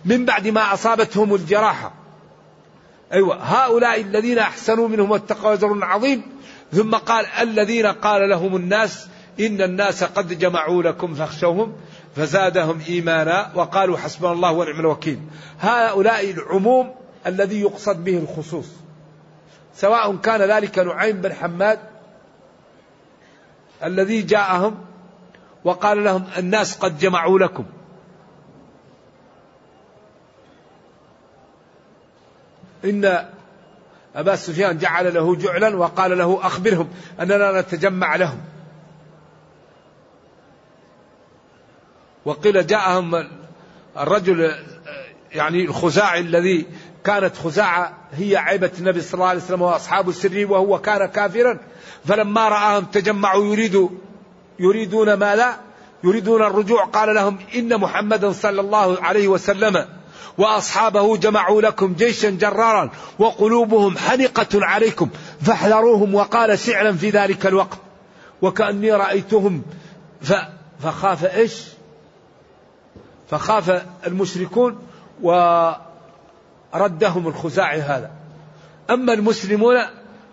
من 0.05 0.25
بعد 0.25 0.49
ما 0.49 0.75
أصابتهم 0.75 1.35
الجراحة. 1.35 2.02
أيوة. 3.13 3.37
هؤلاء 3.37 4.01
الذين 4.01 4.39
أحسنوا 4.39 4.89
منهم 4.89 5.11
واتقوا 5.11 5.53
أجر 5.53 5.85
عظيم. 5.85 6.23
ثم 6.73 6.95
قال 6.95 7.27
الذين 7.41 7.87
قال 7.87 8.29
لهم 8.29 8.57
الناس 8.57 9.07
إن 9.41 9.63
الناس 9.63 10.05
قد 10.05 10.39
جمعوا 10.39 10.83
لكم 10.83 11.15
فاخشوهم 11.15 11.73
فزادهم 12.17 12.81
إيمانا 12.89 13.53
وقالوا 13.55 13.99
حسبنا 13.99 14.33
الله 14.33 14.53
ونعم 14.53 14.81
الوكيل. 14.81 15.19
هؤلاء 15.61 16.31
العموم 16.31 16.95
الذي 17.27 17.61
يقصد 17.61 18.05
به 18.05 18.19
الخصوص. 18.19 18.67
سواء 19.75 20.17
كان 20.17 20.41
ذلك 20.41 20.79
نعيم 20.79 21.21
بن 21.21 21.33
حماد 21.33 21.79
الذي 23.85 24.23
جاءهم 24.23 24.75
وقال 25.65 26.05
لهم 26.05 26.25
الناس 26.39 26.77
قد 26.77 26.99
جمعوا 26.99 27.39
لكم. 27.39 27.65
إن 32.85 33.29
أبا 34.17 34.37
سفيان 34.37 34.79
جعل 34.79 35.15
له 35.15 35.37
جعلا 35.37 35.77
وقال 35.77 36.19
له 36.19 36.39
أخبرهم 36.43 36.89
أننا 37.21 37.61
نتجمع 37.61 38.17
لهم. 38.17 38.41
وقيل 42.25 42.67
جاءهم 42.67 43.29
الرجل 43.99 44.55
يعني 45.33 45.65
الخزاعي 45.65 46.21
الذي 46.21 46.67
كانت 47.05 47.37
خزاعة 47.37 47.99
هي 48.13 48.37
عيبة 48.37 48.71
النبي 48.79 49.01
صلى 49.01 49.15
الله 49.15 49.27
عليه 49.27 49.41
وسلم 49.41 49.63
وأصحاب 49.63 50.09
السر 50.09 50.47
وهو 50.51 50.79
كان 50.79 51.07
كافرا. 51.07 51.59
فلما 52.05 52.49
رآهم 52.49 52.85
تجمعوا 52.85 53.45
يريدوا 53.45 53.89
يريدون 54.59 55.15
ما 55.15 55.37
لا 55.37 55.57
يريدون 56.05 56.43
الرجوع. 56.43 56.85
قال 56.85 57.15
لهم 57.15 57.39
إن 57.55 57.81
محمدا 57.81 58.33
صلى 58.33 58.61
الله 58.61 59.03
عليه 59.03 59.29
وسلم 59.29 60.02
وأصحابه 60.39 61.17
جمعوا 61.17 61.63
لكم 61.63 61.95
جيشا 61.95 62.31
جرارا 62.31 62.91
وقلوبهم 63.19 63.99
حنقة 63.99 64.49
عليكم 64.55 65.09
فاحذروهم 65.43 66.15
وقال 66.15 66.59
شعرا 66.59 66.93
في 66.93 67.11
ذلك 67.11 67.47
الوقت. 67.47 67.79
وكأني 68.43 68.93
رأيتهم 68.93 69.63
فخاف 70.83 71.25
إيش؟ 71.25 71.63
فخاف 73.31 73.83
المشركون 74.07 74.79
وردهم 75.23 77.29
الخزاعي 77.29 77.81
هذا. 77.81 78.11
أما 78.91 79.13
المسلمون 79.13 79.77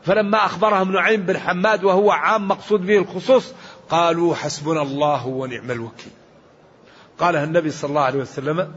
فلما 0.05 0.45
أخبرهم 0.45 0.91
نعيم 0.91 1.21
بن 1.21 1.37
حماد 1.37 1.83
وهو 1.83 2.11
عام 2.11 2.47
مقصود 2.47 2.85
به 2.85 2.97
الخصوص 2.97 3.53
قالوا 3.89 4.35
حسبنا 4.35 4.81
الله 4.81 5.27
ونعم 5.27 5.71
الوكيل. 5.71 6.11
قالها 7.19 7.43
النبي 7.43 7.71
صلى 7.71 7.89
الله 7.89 8.01
عليه 8.01 8.19
وسلم 8.19 8.73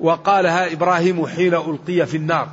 وقالها 0.00 0.72
إبراهيم 0.72 1.26
حين 1.26 1.54
ألقي 1.54 2.06
في 2.06 2.16
النار. 2.16 2.48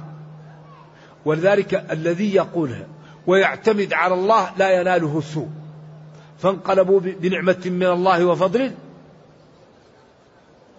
ولذلك 1.26 1.86
الذي 1.92 2.36
يقولها 2.36 2.88
ويعتمد 3.28 3.94
على 3.94 4.14
الله 4.14 4.52
لا 4.58 4.82
يناله 4.82 5.22
سوء 5.34 5.50
فانقلبوا 6.40 7.00
بنعمة 7.00 7.62
من 7.66 7.84
الله 7.84 8.26
وفضل 8.26 8.72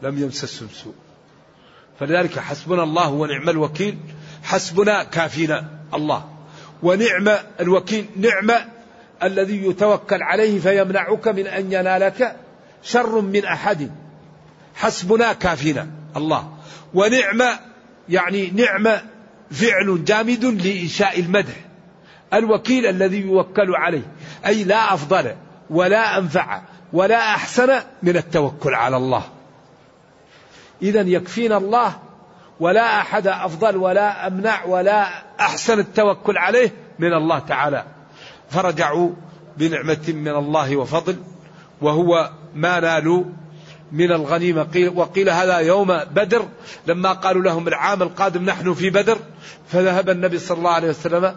لم 0.02 0.18
يمسسهم 0.18 0.68
سوء 0.68 0.94
فلذلك 2.00 2.38
حسبنا 2.38 2.82
الله 2.82 3.12
ونعم 3.12 3.48
الوكيل 3.48 3.98
حسبنا 4.42 5.04
كافينا 5.04 5.68
الله. 5.94 6.28
ونعم 6.82 7.28
الوكيل 7.60 8.06
نعمة 8.16 8.66
الذي 9.22 9.66
يتوكل 9.66 10.22
عليه 10.22 10.60
فيمنعك 10.60 11.28
من 11.28 11.46
أن 11.46 11.72
ينالك 11.72 12.36
شر 12.82 13.20
من 13.20 13.44
أحد. 13.44 13.90
حسبنا 14.74 15.32
كافينا 15.32 15.90
الله. 16.16 16.52
ونعمة 16.94 17.58
يعني 18.08 18.50
نعمة 18.50 19.02
فعل 19.50 20.04
جامد 20.04 20.44
لإنشاء 20.44 21.20
المدح. 21.20 21.54
الوكيل 22.34 22.86
الذي 22.86 23.20
يوكل 23.20 23.74
عليه 23.74 24.02
أي 24.46 24.64
لا 24.64 24.94
أفضل 24.94 25.34
ولا 25.70 26.18
أنفع 26.18 26.62
ولا 26.92 27.18
أحسن 27.18 27.80
من 28.02 28.16
التوكل 28.16 28.74
على 28.74 28.96
الله. 28.96 29.22
إذا 30.82 31.00
يكفينا 31.00 31.56
الله 31.56 31.98
ولا 32.60 33.00
أحد 33.00 33.26
أفضل 33.26 33.76
ولا 33.76 34.26
أمنع 34.26 34.64
ولا 34.64 35.08
أحسن 35.40 35.78
التوكل 35.78 36.38
عليه 36.38 36.72
من 36.98 37.12
الله 37.12 37.38
تعالى. 37.38 37.84
فرجعوا 38.50 39.10
بنعمة 39.56 40.04
من 40.08 40.28
الله 40.28 40.76
وفضل 40.76 41.16
وهو 41.80 42.30
ما 42.54 42.80
نالوا 42.80 43.24
من 43.94 44.12
الغنيمة. 44.12 44.62
قيل 44.62 44.88
وقيل 44.88 45.30
هذا 45.30 45.58
يوم 45.58 45.98
بدر 46.04 46.42
لما 46.86 47.12
قالوا 47.12 47.42
لهم 47.42 47.68
العام 47.68 48.02
القادم 48.02 48.44
نحن 48.44 48.74
في 48.74 48.90
بدر 48.90 49.18
فذهب 49.66 50.10
النبي 50.10 50.38
صلى 50.38 50.58
الله 50.58 50.70
عليه 50.70 50.88
وسلم 50.88 51.34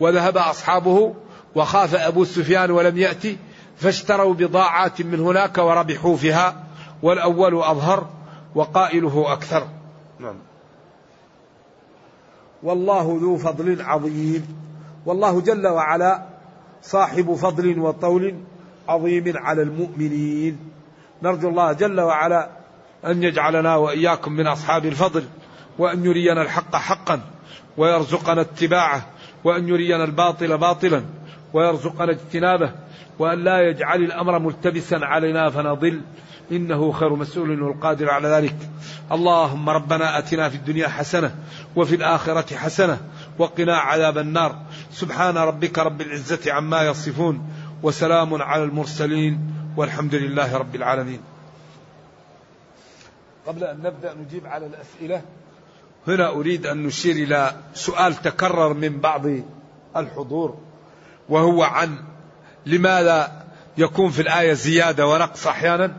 وذهب 0.00 0.36
أصحابه 0.36 1.14
وخاف 1.54 1.94
أبو 1.94 2.24
سفيان 2.24 2.70
ولم 2.70 2.98
يأتي 2.98 3.36
فاشتروا 3.76 4.34
بضاعات 4.34 5.02
من 5.02 5.20
هناك 5.20 5.58
وربحوا 5.58 6.16
فيها 6.16 6.64
والأول 7.02 7.62
أظهر 7.62 8.06
وقائله 8.54 9.32
أكثر. 9.32 9.68
نعم. 10.18 10.36
والله 12.62 13.18
ذو 13.22 13.36
فضل 13.36 13.82
عظيم. 13.82 14.56
والله 15.06 15.40
جل 15.40 15.66
وعلا 15.66 16.22
صاحب 16.82 17.34
فضل 17.34 17.78
وطول 17.78 18.34
عظيم 18.88 19.32
على 19.36 19.62
المؤمنين. 19.62 20.71
نرجو 21.22 21.48
الله 21.48 21.72
جل 21.72 22.00
وعلا 22.00 22.48
أن 23.06 23.22
يجعلنا 23.22 23.76
وإياكم 23.76 24.32
من 24.32 24.46
أصحاب 24.46 24.86
الفضل 24.86 25.24
وأن 25.78 26.04
يرينا 26.04 26.42
الحق 26.42 26.76
حقا 26.76 27.20
ويرزقنا 27.76 28.40
اتباعه 28.40 29.06
وأن 29.44 29.68
يرينا 29.68 30.04
الباطل 30.04 30.58
باطلا 30.58 31.04
ويرزقنا 31.52 32.10
اجتنابه 32.10 32.72
وأن 33.18 33.44
لا 33.44 33.60
يجعل 33.60 34.02
الأمر 34.02 34.38
ملتبسا 34.38 34.96
علينا 35.02 35.50
فنضل. 35.50 36.00
إنه 36.52 36.92
خير 36.92 37.14
مسؤول 37.14 37.62
والقادر 37.62 38.10
على 38.10 38.28
ذلك. 38.28 38.56
اللهم 39.12 39.70
ربنا 39.70 40.18
أتنا 40.18 40.48
في 40.48 40.56
الدنيا 40.56 40.88
حسنة 40.88 41.34
وفي 41.76 41.94
الآخرة 41.94 42.56
حسنة 42.56 42.98
وقنا 43.38 43.76
عذاب 43.76 44.18
النار. 44.18 44.56
سبحان 44.90 45.36
ربك 45.36 45.78
رب 45.78 46.00
العزة 46.00 46.52
عما 46.52 46.82
يصفون 46.82 47.48
وسلام 47.82 48.42
على 48.42 48.64
المرسلين. 48.64 49.51
والحمد 49.76 50.14
لله 50.14 50.56
رب 50.56 50.74
العالمين. 50.74 51.20
قبل 53.46 53.64
أن 53.64 53.76
نبدأ 53.82 54.14
نجيب 54.14 54.46
على 54.46 54.66
الأسئلة 54.66 55.22
هنا 56.06 56.28
أريد 56.28 56.66
أن 56.66 56.82
نشير 56.82 57.16
إلى 57.16 57.56
سؤال 57.74 58.14
تكرر 58.14 58.74
من 58.74 59.00
بعض 59.00 59.22
الحضور 59.96 60.58
وهو 61.28 61.62
عن 61.62 61.96
لماذا 62.66 63.44
يكون 63.78 64.10
في 64.10 64.22
الآية 64.22 64.52
زيادة 64.52 65.06
ونقص 65.06 65.46
أحيانا؟ 65.46 65.96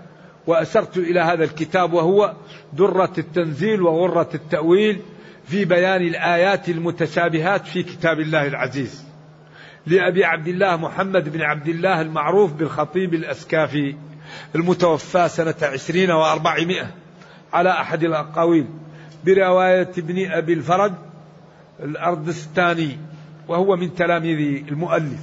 وأشرت 0.48 0.98
إلى 0.98 1.20
هذا 1.20 1.44
الكتاب 1.44 1.94
وهو 1.94 2.34
درة 2.74 3.14
التنزيل 3.18 3.82
وغرة 3.82 4.30
التأويل 4.34 5.02
في 5.46 5.66
بيان 5.66 6.02
الآيات 6.02 6.70
المتشابهات 6.70 7.68
في 7.68 7.84
كتاب 7.84 8.20
الله 8.20 8.48
العزيز. 8.48 9.04
لأبي 9.88 10.26
عبد 10.26 10.48
الله 10.48 10.76
محمد 10.76 11.30
بن 11.30 11.42
عبد 11.42 11.68
الله 11.68 12.02
المعروف 12.02 12.54
بالخطيب 12.54 13.14
الأسكافي 13.14 13.96
المتوفى 14.56 15.30
سنة 15.30 15.56
عشرين 15.62 16.12
وأربعمائة 16.12 16.92
على 17.54 17.70
أحد 17.70 18.04
الأقاويل 18.04 18.66
برواية 19.26 19.92
ابن 19.98 20.32
أبي 20.32 20.54
الفرج 20.54 20.94
الأردستاني 21.80 22.98
وهو 23.48 23.76
من 23.76 23.96
تلاميذ 23.96 24.68
المؤلف. 24.68 25.20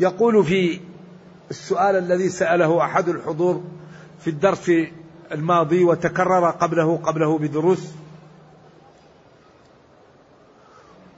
يقول 0.00 0.44
في 0.44 0.80
السؤال 1.50 1.96
الذي 1.96 2.28
سأله 2.28 2.84
أحد 2.84 3.08
الحضور 3.08 3.64
في 4.20 4.30
الدرس 4.30 4.72
الماضي 5.32 5.84
وتكرر 5.84 6.50
قبله 6.50 6.96
قبله 6.96 7.38
بدروس 7.38 7.92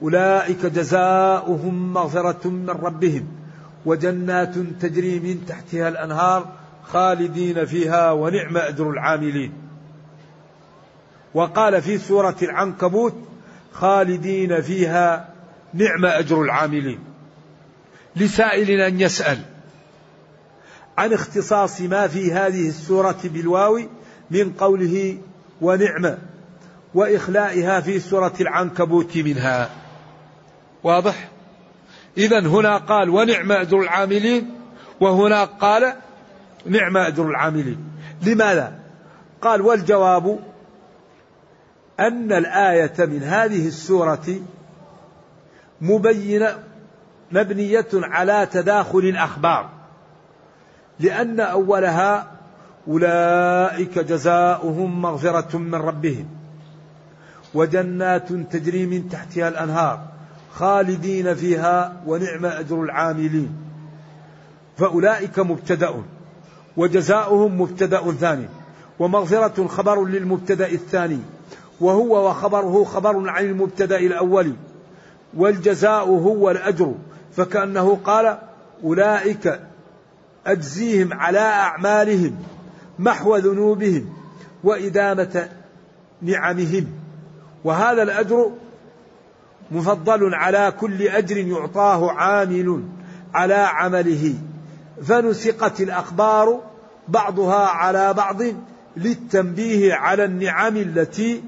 أولئك 0.03 0.65
جزاؤهم 0.65 1.93
مغفرة 1.93 2.49
من 2.49 2.69
ربهم 2.69 3.27
وجنات 3.85 4.55
تجري 4.81 5.19
من 5.19 5.45
تحتها 5.45 5.89
الأنهار 5.89 6.47
خالدين 6.83 7.65
فيها 7.65 8.11
ونعم 8.11 8.57
أجر 8.57 8.89
العاملين. 8.89 9.53
وقال 11.33 11.81
في 11.81 11.97
سورة 11.97 12.35
العنكبوت 12.41 13.15
خالدين 13.73 14.61
فيها 14.61 15.29
نعم 15.73 16.05
أجر 16.05 16.41
العاملين. 16.41 16.99
لسائل 18.15 18.81
أن 18.81 18.99
يسأل 19.01 19.39
عن 20.97 21.13
اختصاص 21.13 21.81
ما 21.81 22.07
في 22.07 22.33
هذه 22.33 22.69
السورة 22.69 23.19
بالواو 23.23 23.79
من 24.31 24.53
قوله 24.53 25.17
ونعمة 25.61 26.17
وإخلائها 26.93 27.81
في 27.81 27.99
سورة 27.99 28.33
العنكبوت 28.41 29.17
منها. 29.17 29.82
واضح؟ 30.83 31.29
إذا 32.17 32.39
هنا 32.39 32.77
قال 32.77 33.09
ونعم 33.09 33.51
أجر 33.51 33.79
العاملين 33.79 34.51
وهنا 35.01 35.43
قال 35.43 35.93
نعم 36.65 36.97
أجر 36.97 37.29
العاملين. 37.29 37.77
لماذا؟ 38.25 38.79
قال 39.41 39.61
والجواب 39.61 40.39
أن 41.99 42.33
الآية 42.33 42.93
من 42.99 43.23
هذه 43.23 43.67
السورة 43.67 44.25
مبينة 45.81 46.59
مبنية 47.31 47.87
على 47.93 48.47
تداخل 48.51 48.99
الأخبار 48.99 49.69
لأن 50.99 51.39
أولها 51.39 52.31
أولئك 52.87 53.99
جزاؤهم 53.99 55.01
مغفرة 55.01 55.57
من 55.57 55.75
ربهم 55.75 56.27
وجنات 57.53 58.33
تجري 58.33 58.85
من 58.85 59.09
تحتها 59.09 59.47
الأنهار. 59.47 60.07
خالدين 60.53 61.35
فيها 61.35 62.01
ونعم 62.07 62.45
أجر 62.45 62.83
العاملين. 62.83 63.49
فأولئك 64.77 65.39
مبتدأ 65.39 66.03
وجزاؤهم 66.77 67.61
مبتدأ 67.61 68.11
ثاني 68.11 68.45
ومغفرة 68.99 69.67
خبر 69.67 70.05
للمبتدأ 70.05 70.67
الثاني 70.67 71.19
وهو 71.81 72.29
وخبره 72.29 72.83
خبر 72.83 73.29
عن 73.29 73.45
المبتدأ 73.45 73.97
الأول 73.97 74.53
والجزاء 75.37 76.07
هو 76.07 76.51
الأجر. 76.51 76.93
فكأنه 77.37 77.95
قال 77.95 78.37
أولئك 78.83 79.59
أجزيهم 80.47 81.13
على 81.13 81.39
أعمالهم 81.39 82.35
محو 82.99 83.35
ذنوبهم 83.35 84.13
وإدامة 84.63 85.49
نعمهم. 86.21 86.87
وهذا 87.63 88.03
الأجر 88.03 88.51
مفضل 89.71 90.33
على 90.33 90.73
كل 90.79 91.07
أجر 91.07 91.37
يعطاه 91.37 92.11
عامل 92.11 92.83
على 93.33 93.53
عمله. 93.53 94.33
فنسقت 95.03 95.81
الأخبار 95.81 96.61
بعضها 97.07 97.65
على 97.67 98.13
بعض 98.13 98.41
للتنبيه 98.97 99.93
على 99.93 100.25
النعم 100.25 100.77
التي 100.77 101.43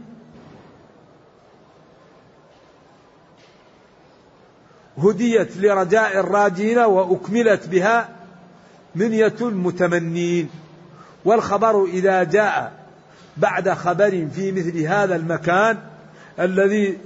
هديت 4.98 5.58
لرجاء 5.58 6.20
الراجين 6.20 6.78
وأكملت 6.78 7.68
بها 7.68 8.10
منية 8.96 9.36
المتمنين. 9.42 10.50
والخبر 11.26 11.86
إذا 11.86 12.24
جاء 12.24 12.86
بعد 13.38 13.70
خبر 13.70 14.28
في 14.36 14.52
مثل 14.52 14.82
هذا 14.82 15.16
المكان 15.16 15.78
الذي 16.40 16.98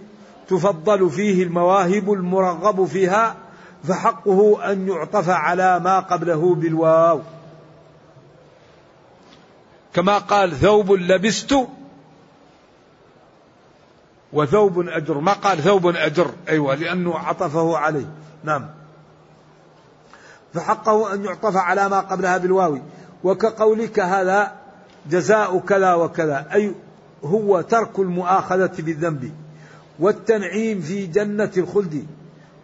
تفضل 0.50 1.10
فيه 1.10 1.44
المواهب 1.44 2.14
المرغب 2.14 2.86
فيها 2.86 3.36
فحقه 3.84 4.72
أن 4.72 4.88
يعطف 4.88 5.30
على 5.30 5.80
ما 5.80 6.00
قبله 6.00 6.56
بالواو. 6.56 7.22
كما 9.94 10.18
قال 10.18 10.52
ثوب 10.52 10.92
لبست 10.92 11.56
وثوب 14.34 14.80
أجر. 14.88 15.20
ما 15.20 15.34
قال 15.34 15.58
ثوب 15.58 15.88
أجر؟ 15.88 16.32
أيوة 16.50 16.76
لأنه 16.76 17.18
عطفه 17.18 17.78
عليه. 17.78 18.10
نعم. 18.44 18.70
فحقه 20.54 21.14
أن 21.14 21.26
يعطف 21.26 21.58
على 21.58 21.90
ما 21.90 22.00
قبلها 22.00 22.38
بالواو. 22.38 22.80
وكقولك 23.24 24.00
هذا 24.00 24.52
جزاء 25.10 25.60
كذا 25.60 25.94
وكذا. 25.94 26.48
أي 26.54 26.76
هو 27.24 27.62
ترك 27.62 28.00
المؤاخذة 28.00 28.72
بالذنب. 28.80 29.32
والتنعيم 30.00 30.82
في 30.82 31.06
جنة 31.06 31.52
الخلد 31.58 32.08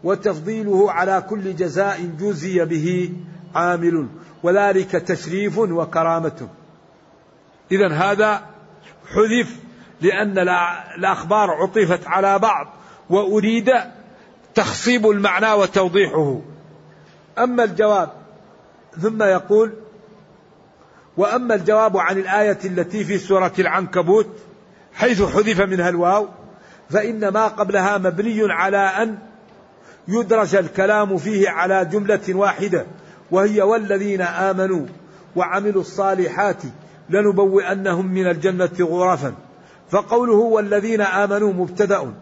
وتفضيله 0.04 0.92
على 0.92 1.24
كل 1.30 1.56
جزاء 1.56 2.02
جزي 2.20 2.66
به 2.66 3.14
عامل 3.56 4.08
وذلك 4.44 4.92
تشريف 4.92 5.58
وكرامة. 5.58 6.48
إذا 7.72 7.94
هذا 7.94 8.42
حذف 9.08 9.56
لأن 10.02 10.40
الأخبار 10.98 11.50
عطفت 11.52 12.08
على 12.08 12.40
بعض 12.40 12.74
وأريد 13.10 13.72
تخصيب 14.56 15.10
المعنى 15.10 15.52
وتوضيحه. 15.52 16.42
أما 17.38 17.64
الجواب 17.64 18.10
ثم 19.02 19.24
يقول 19.24 19.74
وأما 21.18 21.56
الجواب 21.56 21.98
عن 21.98 22.18
الآية 22.18 22.60
التي 22.66 23.04
في 23.04 23.18
سورة 23.18 23.54
العنكبوت 23.60 24.30
حيث 24.94 25.22
حذف 25.22 25.62
منها 25.62 25.90
الواو 25.90 26.28
فإن 26.90 27.28
ما 27.28 27.48
قبلها 27.48 27.98
مبني 27.98 28.54
على 28.54 28.78
أن 28.78 29.18
يدرج 30.08 30.56
الكلام 30.56 31.18
فيه 31.18 31.50
على 31.50 31.86
جملة 31.86 32.22
واحدة 32.30 32.86
وهي 33.32 33.62
والذين 33.62 34.22
آمنوا 34.22 34.86
وعملوا 35.36 35.82
الصالحات 35.82 36.64
لنبوئنهم 37.10 38.14
من 38.14 38.28
الجنة 38.28 38.78
غرفا. 38.82 39.34
فقوله 39.90 40.34
والذين 40.34 41.02
آمنوا 41.02 41.54
مبتدأ 41.54 42.14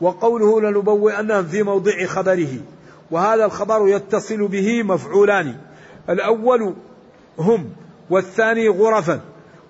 وقوله 0.00 0.60
لنبوئنهم 0.60 1.46
في 1.46 1.62
موضع 1.62 2.06
خبره 2.06 2.58
وهذا 3.10 3.44
الخبر 3.44 3.88
يتصل 3.88 4.48
به 4.48 4.82
مفعولان 4.82 5.54
الأول 6.08 6.74
هم 7.38 7.72
والثاني 8.10 8.68
غرفا. 8.68 9.20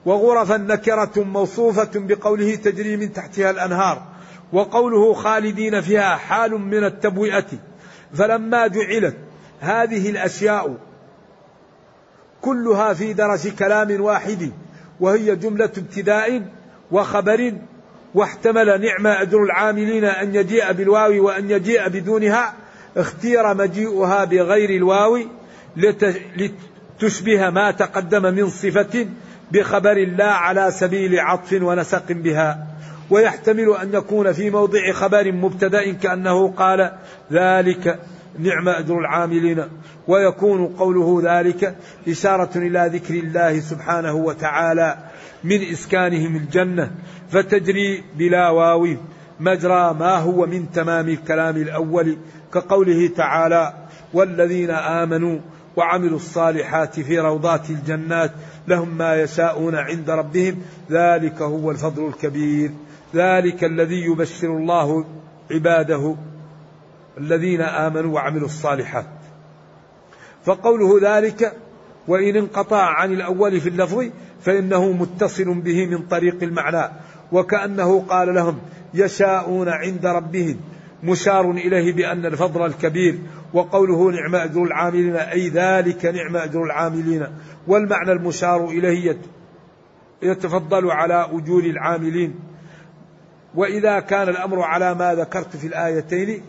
وغرفا 0.06 0.56
نكرة 0.56 1.12
موصوفة 1.16 1.90
بقوله 1.94 2.54
تجري 2.54 2.96
من 2.96 3.12
تحتها 3.12 3.50
الأنهار. 3.50 4.13
وقوله 4.54 5.14
خالدين 5.14 5.80
فيها 5.80 6.16
حال 6.16 6.50
من 6.50 6.84
التبوئة. 6.84 7.46
فلما 8.14 8.66
جعلت 8.66 9.16
هذه 9.60 10.10
الأشياء 10.10 10.76
كلها 12.40 12.92
في 12.92 13.12
درس 13.12 13.48
كلام 13.48 14.00
واحد 14.00 14.52
وهي 15.00 15.36
جملة 15.36 15.70
ابتداء 15.78 16.42
وخبر 16.90 17.54
واحتمل 18.14 18.80
نعم 18.80 19.06
أجر 19.06 19.42
العاملين 19.42 20.04
أن 20.04 20.34
يجيء 20.34 20.72
بالواو 20.72 21.24
وأن 21.24 21.50
يجيء 21.50 21.88
بدونها 21.88 22.54
اختير 22.96 23.54
مجيئها 23.54 24.24
بغير 24.24 24.70
الواو 24.70 25.18
لتشبه 26.36 27.50
ما 27.50 27.70
تقدم 27.70 28.22
من 28.22 28.48
صفة 28.48 29.06
بخبر 29.52 29.96
الله 29.96 30.24
على 30.24 30.70
سبيل 30.70 31.20
عطف 31.20 31.52
ونسق 31.52 32.12
بها. 32.12 32.66
ويحتمل 33.10 33.76
أن 33.82 33.94
يكون 33.94 34.32
في 34.32 34.50
موضع 34.50 34.92
خبر 34.92 35.32
مبتدأ 35.32 35.92
كأنه 35.92 36.48
قال 36.48 36.92
ذلك 37.32 38.00
نعم 38.38 38.68
أجر 38.68 38.98
العاملين. 38.98 39.64
ويكون 40.08 40.66
قوله 40.66 41.20
ذلك 41.24 41.76
إشارة 42.08 42.58
إلى 42.58 42.90
ذكر 42.92 43.14
الله 43.14 43.60
سبحانه 43.60 44.14
وتعالى 44.14 44.96
من 45.44 45.62
إسكانهم 45.62 46.36
الجنة 46.36 46.90
فتجري 47.30 48.04
بلا 48.18 48.50
واو 48.50 48.88
مجرى 49.40 49.94
ما 49.94 50.18
هو 50.18 50.46
من 50.46 50.70
تمام 50.70 51.08
الكلام 51.08 51.56
الأول 51.56 52.16
كقوله 52.54 53.08
تعالى 53.16 53.74
والذين 54.14 54.70
آمنوا 54.70 55.38
وعملوا 55.76 56.16
الصالحات 56.16 57.00
في 57.00 57.18
روضات 57.18 57.70
الجنات 57.70 58.30
لهم 58.68 58.98
ما 58.98 59.22
يشاءون 59.22 59.74
عند 59.74 60.10
ربهم 60.10 60.62
ذلك 60.90 61.42
هو 61.42 61.70
الفضل 61.70 62.06
الكبير. 62.06 62.70
ذلك 63.14 63.64
الذي 63.64 64.04
يبشر 64.04 64.56
الله 64.56 65.04
عباده 65.50 66.16
الذين 67.18 67.60
آمنوا 67.60 68.14
وعملوا 68.14 68.46
الصالحات. 68.46 69.06
فقوله 70.44 71.18
ذلك 71.18 71.52
وإن 72.08 72.36
انقطع 72.36 72.82
عن 72.82 73.12
الأول 73.12 73.60
في 73.60 73.68
اللفظ 73.68 74.04
فإنه 74.40 74.92
متصل 74.92 75.54
به 75.60 75.86
من 75.86 76.02
طريق 76.02 76.42
المعنى 76.42 76.92
وكأنه 77.32 78.00
قال 78.00 78.34
لهم 78.34 78.58
يشاءون 78.94 79.68
عند 79.68 80.06
ربهم 80.06 80.56
مشار 81.02 81.50
إليه 81.50 81.92
بأن 81.92 82.26
الفضل 82.26 82.66
الكبير 82.66 83.18
وقوله 83.54 84.10
نعم 84.10 84.34
أجر 84.34 84.62
العاملين 84.62 85.16
أي 85.16 85.48
ذلك 85.48 86.06
نعم 86.06 86.36
أجر 86.36 86.64
العاملين 86.64 87.26
والمعنى 87.66 88.12
المشار 88.12 88.68
إليه 88.68 89.16
يتفضل 90.22 90.90
على 90.90 91.28
أجور 91.32 91.64
العاملين. 91.64 92.34
وإذا 93.54 94.00
كان 94.00 94.28
الأمر 94.28 94.62
على 94.62 94.94
ما 94.94 95.14
ذكرت 95.14 95.56
في 95.56 95.66
الآيتين 95.66 96.42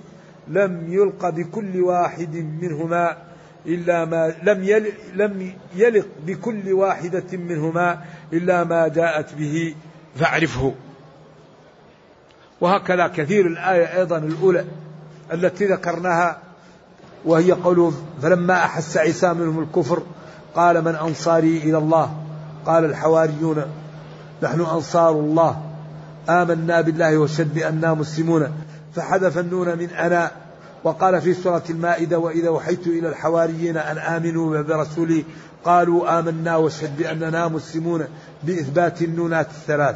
لم 0.48 0.94
يلق 0.94 1.30
بكل 1.30 1.82
واحد 1.82 2.36
منهما 2.62 3.18
إلا 3.66 4.06
ما 4.06 4.34
لم 4.44 4.64
يلق, 4.64 4.94
لم 5.16 5.54
يلق 5.76 6.08
بكل 6.26 6.74
واحدة 6.74 7.38
منهما 7.38 8.02
إلا 8.34 8.64
ما 8.64 8.88
جاءت 8.88 9.34
به 9.34 9.76
فاعرفه. 10.16 10.74
وهكذا 12.62 13.08
كثير 13.08 13.48
الآية 13.48 14.00
أيضا 14.00 14.18
الأولى 14.18 14.66
التي 15.34 15.66
ذكرناها 15.66 16.38
وهي 17.26 17.52
قوله 17.52 17.94
فلما 18.22 18.54
أحس 18.54 18.98
عيسى 18.98 19.34
منهم 19.34 19.60
الكفر 19.60 20.04
قال 20.56 20.84
من 20.84 20.96
أنصاري 20.96 21.58
إلى 21.58 21.78
الله؟ 21.78 22.16
قال 22.66 22.86
الحواريون 22.86 23.66
نحن 24.44 24.62
أنصار 24.62 25.12
الله. 25.12 25.75
آمنا 26.30 26.82
بالله 26.82 27.18
وشد 27.18 27.54
بأننا 27.54 27.94
مسلمون. 27.94 28.52
فحذف 28.96 29.38
النون 29.38 29.78
من 29.78 29.90
أنا 29.90 30.32
وقال 30.84 31.22
في 31.22 31.34
سورة 31.34 31.64
المائدة 31.70 32.20
وإذا 32.20 32.50
وحيت 32.50 32.88
إلى 32.88 33.10
الحواريين 33.10 33.78
أن 33.78 33.98
آمنوا 33.98 34.62
برسولي 34.62 35.26
قالوا 35.64 36.20
آمنا 36.20 36.56
واشهد 36.56 36.98
بأننا 36.98 37.48
مسلمون 37.48 38.08
بإثبات 38.44 39.02
النونات 39.02 39.48
الثلاث. 39.48 39.96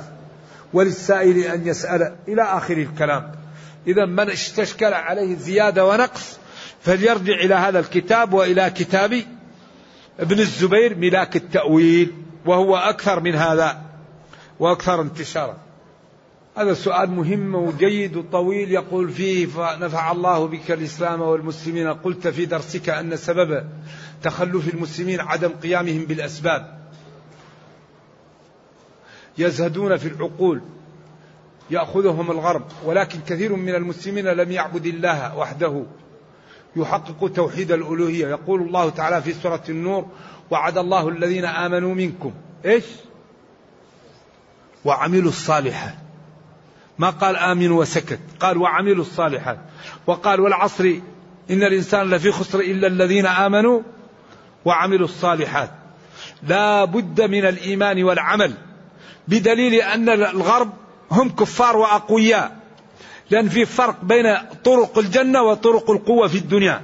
وللسائل 0.73 1.37
أن 1.37 1.67
يسأل 1.67 2.15
إلى 2.27 2.41
آخر 2.43 2.77
الكلام. 2.77 3.31
إذا 3.87 4.05
من 4.05 4.29
استشكل 4.29 4.93
عليه 4.93 5.37
زيادة 5.37 5.85
ونقص 5.85 6.37
فليرجع 6.81 7.33
إلى 7.33 7.55
هذا 7.55 7.79
الكتاب 7.79 8.33
وإلى 8.33 8.69
كتاب 8.69 9.23
ابن 10.19 10.39
الزبير 10.39 10.95
ملاك 10.95 11.35
التأويل 11.35 12.13
وهو 12.45 12.77
أكثر 12.77 13.19
من 13.19 13.35
هذا 13.35 13.81
وأكثر 14.59 15.01
انتشارا. 15.01 15.57
هذا 16.57 16.73
سؤال 16.73 17.11
مهم 17.11 17.55
وجيد 17.55 18.17
وطويل 18.17 18.71
يقول 18.71 19.09
فيه 19.09 19.45
فنفع 19.45 20.11
الله 20.11 20.47
بك 20.47 20.71
الإسلام 20.71 21.21
والمسلمين. 21.21 21.87
قلت 21.87 22.27
في 22.27 22.45
درسك 22.45 22.89
أن 22.89 23.15
سبب 23.15 23.69
تخلف 24.23 24.73
المسلمين 24.73 25.19
عدم 25.19 25.49
قيامهم 25.49 26.05
بالأسباب. 26.05 26.79
يزهدون 29.37 29.97
في 29.97 30.07
العقول 30.07 30.61
يأخذهم 31.71 32.31
الغرب 32.31 32.63
ولكن 32.85 33.19
كثير 33.27 33.55
من 33.55 33.75
المسلمين 33.75 34.25
لم 34.25 34.51
يعبد 34.51 34.85
الله 34.85 35.37
وحده. 35.37 35.85
يحقق 36.75 37.31
توحيد 37.35 37.71
الألوهية. 37.71 38.27
يقول 38.27 38.61
الله 38.61 38.89
تعالى 38.89 39.21
في 39.21 39.33
سورة 39.33 39.63
النور 39.69 40.05
وعد 40.51 40.77
الله 40.77 41.09
الذين 41.09 41.45
آمنوا 41.45 41.95
منكم. 41.95 42.33
إيش؟ 42.65 42.85
وعملوا 44.85 45.29
الصالحات. 45.29 46.08
ما 46.99 47.09
قال 47.09 47.35
آمنوا 47.35 47.81
وسكت. 47.81 48.19
قال 48.39 48.57
وعملوا 48.57 49.01
الصالحات. 49.01 49.59
وقال 50.07 50.39
والعصر 50.39 50.83
إن 51.51 51.63
الإنسان 51.63 52.09
لفي 52.09 52.31
خسر 52.31 52.59
إلا 52.59 52.87
الذين 52.87 53.25
آمنوا 53.25 53.81
وعملوا 54.65 55.05
الصالحات. 55.05 55.71
لا 56.43 56.85
بد 56.85 57.21
من 57.21 57.45
الإيمان 57.45 58.03
والعمل 58.03 58.53
بدليل 59.27 59.73
أن 59.73 60.09
الغرب 60.09 60.73
هم 61.11 61.29
كفار 61.29 61.77
وأقوياء. 61.77 62.59
لأن 63.29 63.49
في 63.49 63.65
فرق 63.65 64.03
بين 64.03 64.37
طرق 64.63 64.97
الجنة 64.97 65.41
وطرق 65.41 65.91
القوة 65.91 66.27
في 66.27 66.37
الدنيا. 66.37 66.81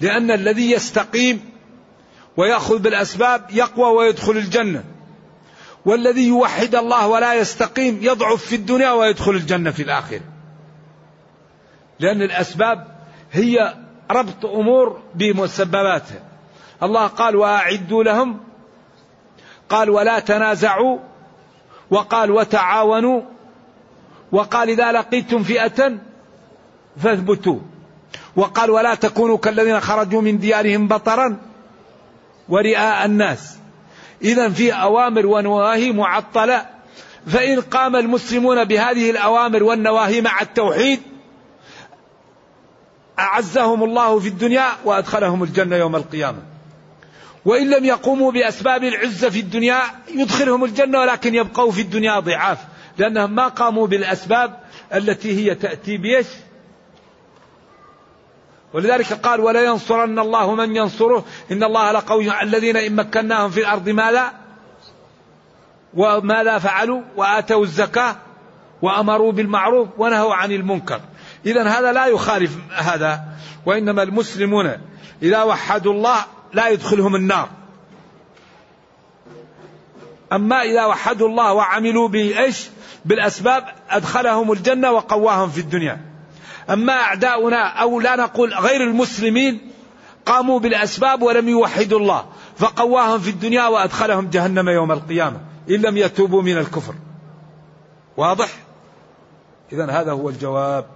لأن 0.00 0.30
الذي 0.30 0.70
يستقيم 0.70 1.40
ويأخذ 2.36 2.78
بالأسباب 2.78 3.46
يقوى 3.52 3.96
ويدخل 3.96 4.32
الجنة. 4.32 4.84
والذي 5.84 6.28
يوحد 6.28 6.74
الله 6.74 7.06
ولا 7.06 7.34
يستقيم 7.34 7.98
يضعف 8.02 8.44
في 8.44 8.56
الدنيا 8.56 8.92
ويدخل 8.92 9.30
الجنة 9.30 9.70
في 9.70 9.82
الآخرة. 9.82 10.20
لأن 12.00 12.22
الأسباب 12.22 12.86
هي 13.32 13.74
ربط 14.10 14.46
أمور 14.46 15.02
بمسبباتها. 15.14 16.22
الله 16.82 17.06
قال 17.06 17.36
وأعدوا 17.36 18.04
لهم. 18.04 18.40
قال 19.68 19.90
ولا 19.90 20.18
تنازعوا. 20.18 20.98
وقال 21.90 22.30
وتعاونوا. 22.30 23.22
وقال 24.32 24.70
إذا 24.70 24.92
لقيتم 24.92 25.42
فئة 25.42 25.98
فاثبتوا. 26.96 27.58
وقال 28.36 28.70
ولا 28.70 28.94
تكونوا 28.94 29.38
كالذين 29.38 29.80
خرجوا 29.80 30.22
من 30.22 30.38
ديارهم 30.38 30.88
بطرا 30.88 31.36
ورئاء 32.48 33.06
الناس. 33.06 33.63
إذا 34.22 34.48
في 34.48 34.72
أوامر 34.72 35.26
ونواهي 35.26 35.92
معطلة. 35.92 36.66
فإن 37.26 37.60
قام 37.60 37.96
المسلمون 37.96 38.64
بهذه 38.64 39.10
الأوامر 39.10 39.62
والنواهي 39.62 40.20
مع 40.20 40.40
التوحيد 40.40 41.00
أعزهم 43.18 43.84
الله 43.84 44.20
في 44.20 44.28
الدنيا 44.28 44.66
وأدخلهم 44.84 45.42
الجنة 45.42 45.76
يوم 45.76 45.96
القيامة. 45.96 46.54
وإن 47.44 47.70
لم 47.70 47.84
يقوموا 47.84 48.32
بأسباب 48.32 48.84
العزة 48.84 49.30
في 49.30 49.40
الدنيا 49.40 49.80
يدخلهم 50.14 50.64
الجنة 50.64 51.00
ولكن 51.00 51.34
يبقوا 51.34 51.72
في 51.72 51.80
الدنيا 51.80 52.20
ضعاف 52.20 52.58
لأنهم 52.98 53.34
ما 53.34 53.48
قاموا 53.48 53.86
بالأسباب 53.86 54.60
التي 54.94 55.32
هي 55.38 55.54
تأتي 55.54 55.96
بيش 55.96 56.26
ولذلك 58.74 59.12
قال 59.12 59.40
ولا 59.40 59.64
ينصرن 59.64 60.18
الله 60.18 60.54
من 60.54 60.76
ينصره. 60.76 61.24
إن 61.52 61.64
الله 61.64 61.92
لقوي 61.92 62.42
الذين 62.42 62.76
إن 62.76 62.96
مكناهم 62.96 63.50
في 63.50 63.60
الأرض 63.60 63.88
ماذا 63.88 64.32
وماذا 65.94 66.58
فعلوا 66.58 67.02
وآتوا 67.16 67.62
الزكاة 67.62 68.16
وأمروا 68.82 69.32
بالمعروف 69.32 69.88
ونهوا 69.98 70.34
عن 70.34 70.52
المنكر. 70.52 71.00
إذا 71.46 71.68
هذا 71.68 71.92
لا 71.92 72.06
يخالف 72.06 72.58
هذا 72.72 73.24
وإنما 73.66 74.02
المسلمون 74.02 74.72
إذا 75.22 75.42
وحدوا 75.42 75.92
الله 75.92 76.24
لا 76.52 76.68
يدخلهم 76.68 77.14
النار. 77.16 77.48
أما 80.32 80.62
إذا 80.62 80.84
وحدوا 80.84 81.28
الله 81.28 81.52
وعملوا 81.52 82.08
بإيش؟ 82.08 82.68
بالأسباب 83.04 83.64
أدخلهم 83.90 84.52
الجنة 84.52 84.92
وقواهم 84.92 85.50
في 85.50 85.60
الدنيا. 85.60 86.13
أما 86.70 86.92
أعداؤنا 86.92 87.66
أو 87.66 88.00
لا 88.00 88.16
نقول 88.16 88.54
غير 88.54 88.80
المسلمين 88.80 89.70
قاموا 90.26 90.60
بالأسباب 90.60 91.22
ولم 91.22 91.48
يوحدوا 91.48 91.98
الله 91.98 92.26
فقواهم 92.56 93.18
في 93.18 93.30
الدنيا 93.30 93.66
وأدخلهم 93.66 94.30
جهنم 94.30 94.68
يوم 94.68 94.92
القيامة 94.92 95.40
إن 95.70 95.74
لم 95.74 95.96
يتوبوا 95.96 96.42
من 96.42 96.58
الكفر. 96.58 96.94
واضح؟ 98.16 98.48
إذا 99.72 99.90
هذا 99.90 100.12
هو 100.12 100.28
الجواب. 100.28 100.86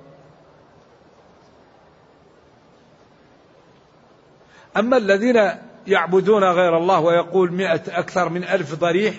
أما 4.76 4.96
الذين 4.96 5.50
يعبدون 5.86 6.44
غير 6.44 6.76
الله 6.76 7.00
ويقول 7.00 7.52
مئة 7.52 7.82
أكثر 7.88 8.28
من 8.28 8.44
ألف 8.44 8.74
ضريح 8.74 9.14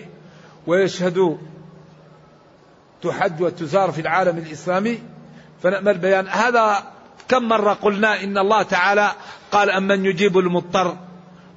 ويشهدوا 0.67 1.37
تحد 3.01 3.41
وتزار 3.41 3.91
في 3.91 4.01
العالم 4.01 4.37
الإسلامي 4.37 4.99
فنأمل 5.63 5.97
بيان. 5.97 6.27
هذا 6.27 6.83
كم 7.27 7.43
مرة 7.43 7.73
قلنا 7.73 8.23
إن 8.23 8.37
الله 8.37 8.63
تعالى 8.63 9.11
قال 9.51 9.69
أمن 9.69 10.05
يجيب 10.05 10.37
المضطر 10.37 10.97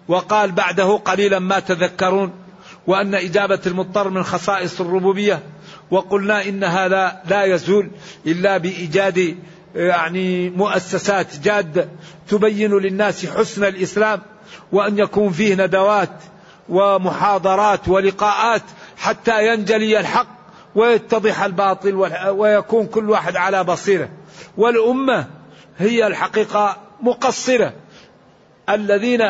وقال 0.08 0.52
بعده 0.52 0.96
قليلا 0.96 1.38
ما 1.38 1.60
تذكرون 1.60 2.32
وأن 2.86 3.14
إجابة 3.14 3.60
المضطر 3.66 4.08
من 4.08 4.22
خصائص 4.22 4.80
الربوبية 4.80 5.42
وقلنا 5.90 6.48
إن 6.48 6.64
هذا 6.64 7.22
لا 7.28 7.44
يزول 7.44 7.90
إلا 8.26 8.58
بإيجاد 8.58 9.36
يعني 9.74 10.50
مؤسسات 10.50 11.38
جادة 11.38 11.88
تبين 12.28 12.78
للناس 12.78 13.26
حسن 13.26 13.64
الإسلام 13.64 14.20
وأن 14.72 14.98
يكون 14.98 15.32
فيه 15.32 15.54
ندوات 15.54 16.22
ومحاضرات 16.68 17.88
ولقاءات 17.88 18.62
حتى 18.96 19.46
ينجلي 19.46 20.00
الحق 20.00 20.41
ويتضح 20.74 21.42
الباطل 21.42 21.94
ويكون 22.28 22.86
كل 22.86 23.10
واحد 23.10 23.36
على 23.36 23.64
بصيرة. 23.64 24.08
والأمة 24.56 25.26
هي 25.78 26.06
الحقيقة 26.06 26.76
مقصرة. 27.00 27.72
الذين 28.68 29.22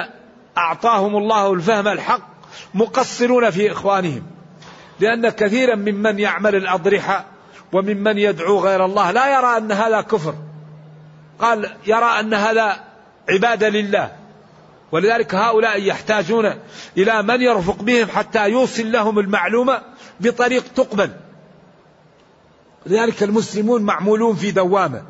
أعطاهم 0.59 1.17
الله 1.17 1.53
الفهم 1.53 1.89
الحق 1.89 2.21
مقصرون 2.75 3.51
في 3.51 3.73
إخوانهم. 3.73 4.23
لأن 5.01 5.29
كثيرا 5.29 5.75
ممن 5.75 6.19
يعمل 6.19 6.57
الأضرحة 6.57 7.25
وممن 7.73 8.19
يدعو 8.19 8.59
غير 8.59 8.85
الله 8.85 9.11
لا 9.11 9.39
يرى 9.39 9.57
أن 9.57 9.73
هذا 9.73 10.01
كفر. 10.01 10.35
قال 11.39 11.71
يرى 11.87 12.21
أن 12.21 12.35
هذا 12.35 12.77
عبادة 13.29 13.69
لله. 13.69 14.13
ولذلك 14.93 15.35
هؤلاء 15.35 15.83
يحتاجون 15.83 16.55
إلى 16.97 17.23
من 17.23 17.43
يرفق 17.43 17.83
بهم 17.83 18.09
حتى 18.09 18.49
يوصل 18.49 18.93
لهم 18.93 19.19
المعلومة 19.19 19.83
بطريق 20.21 20.65
تقبل. 20.75 21.11
لذلك 22.87 23.23
المسلمون 23.23 23.83
معمولون 23.83 24.37
في 24.37 24.51
دوامة. 24.51 25.03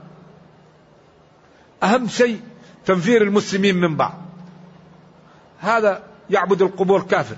أهم 1.83 2.09
شيء 2.09 2.41
تنفير 2.87 3.23
المسلمين 3.23 3.77
من 3.77 3.97
بعض. 3.97 4.15
هذا 5.61 6.03
يعبد 6.31 6.63
القبور 6.63 7.03
كافر. 7.03 7.37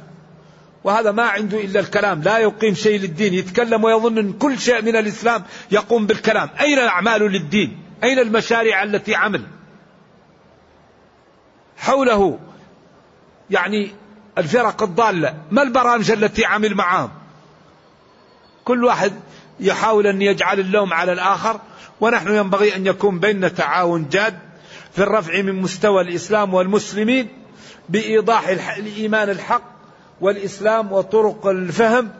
وهذا 0.85 1.13
ما 1.13 1.23
عنده 1.23 1.61
إلا 1.61 1.81
الكلام. 1.81 2.23
لا 2.23 2.39
يقيم 2.39 2.75
شيء 2.75 3.01
للدين. 3.01 3.35
يتكلم 3.35 3.85
ويظن 3.85 4.19
أن 4.19 4.33
كل 4.33 4.59
شيء 4.59 4.83
من 4.83 4.97
الإسلام 4.97 5.43
يقوم 5.71 6.07
بالكلام. 6.07 6.51
أين 6.61 6.79
الأعمال 6.79 7.23
للدين؟ 7.23 7.83
أين 8.05 8.19
المشاريع 8.19 8.83
التي 8.83 9.15
عمل؟ 9.15 9.47
حوله 11.77 12.39
يعني 13.51 13.93
الفرق 14.39 14.83
الضالة. 14.83 15.35
ما 15.51 15.63
البرامج 15.63 16.11
التي 16.11 16.45
عمل 16.45 16.75
معهم 16.75 17.11
كل 18.65 18.85
واحد 18.85 19.13
يحاول 19.61 20.07
أن 20.07 20.23
يجعل 20.23 20.61
اللوم 20.61 20.93
على 20.93 21.13
الآخر 21.13 21.61
ونحن 22.01 22.35
ينبغي 22.35 22.77
أن 22.77 22.87
يكون 22.87 23.19
بيننا 23.19 23.49
تعاون 23.49 24.09
جاد 24.09 24.39
في 24.93 25.03
الرفع 25.03 25.43
من 25.43 25.55
مستوى 25.55 26.03
الإسلام 26.03 26.55
والمسلمين 26.55 27.29
بإيضاح 27.89 28.49
الإيمان 28.79 29.31
الحق 29.31 29.75
والإسلام 30.21 30.93
وطرق 30.93 31.47
الفهم 31.47 32.11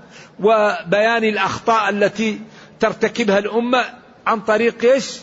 وبيان 0.41 1.25
الأخطاء 1.25 1.89
التي 1.89 2.41
ترتكبها 2.81 3.39
الأمة 3.39 3.85
عن 4.27 4.41
طريق 4.41 4.85
إيش؟ 4.85 5.21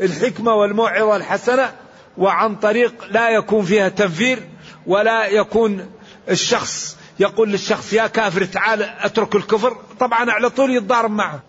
الحكمة 0.00 0.54
والموعظة 0.54 1.16
الحسنة 1.16 1.72
وعن 2.18 2.56
طريق 2.56 2.94
لا 3.10 3.30
يكون 3.30 3.64
فيها 3.64 3.88
تنفير 3.88 4.38
ولا 4.86 5.26
يكون 5.26 5.90
الشخص 6.30 6.96
يقول 7.20 7.50
للشخص 7.50 7.92
يا 7.92 8.06
كافر 8.06 8.44
تعال 8.44 8.82
اترك 8.82 9.34
الكفر. 9.34 9.76
طبعا 10.00 10.30
على 10.30 10.50
طول 10.50 10.76
يتضارب 10.76 11.10
معه. 11.10 11.40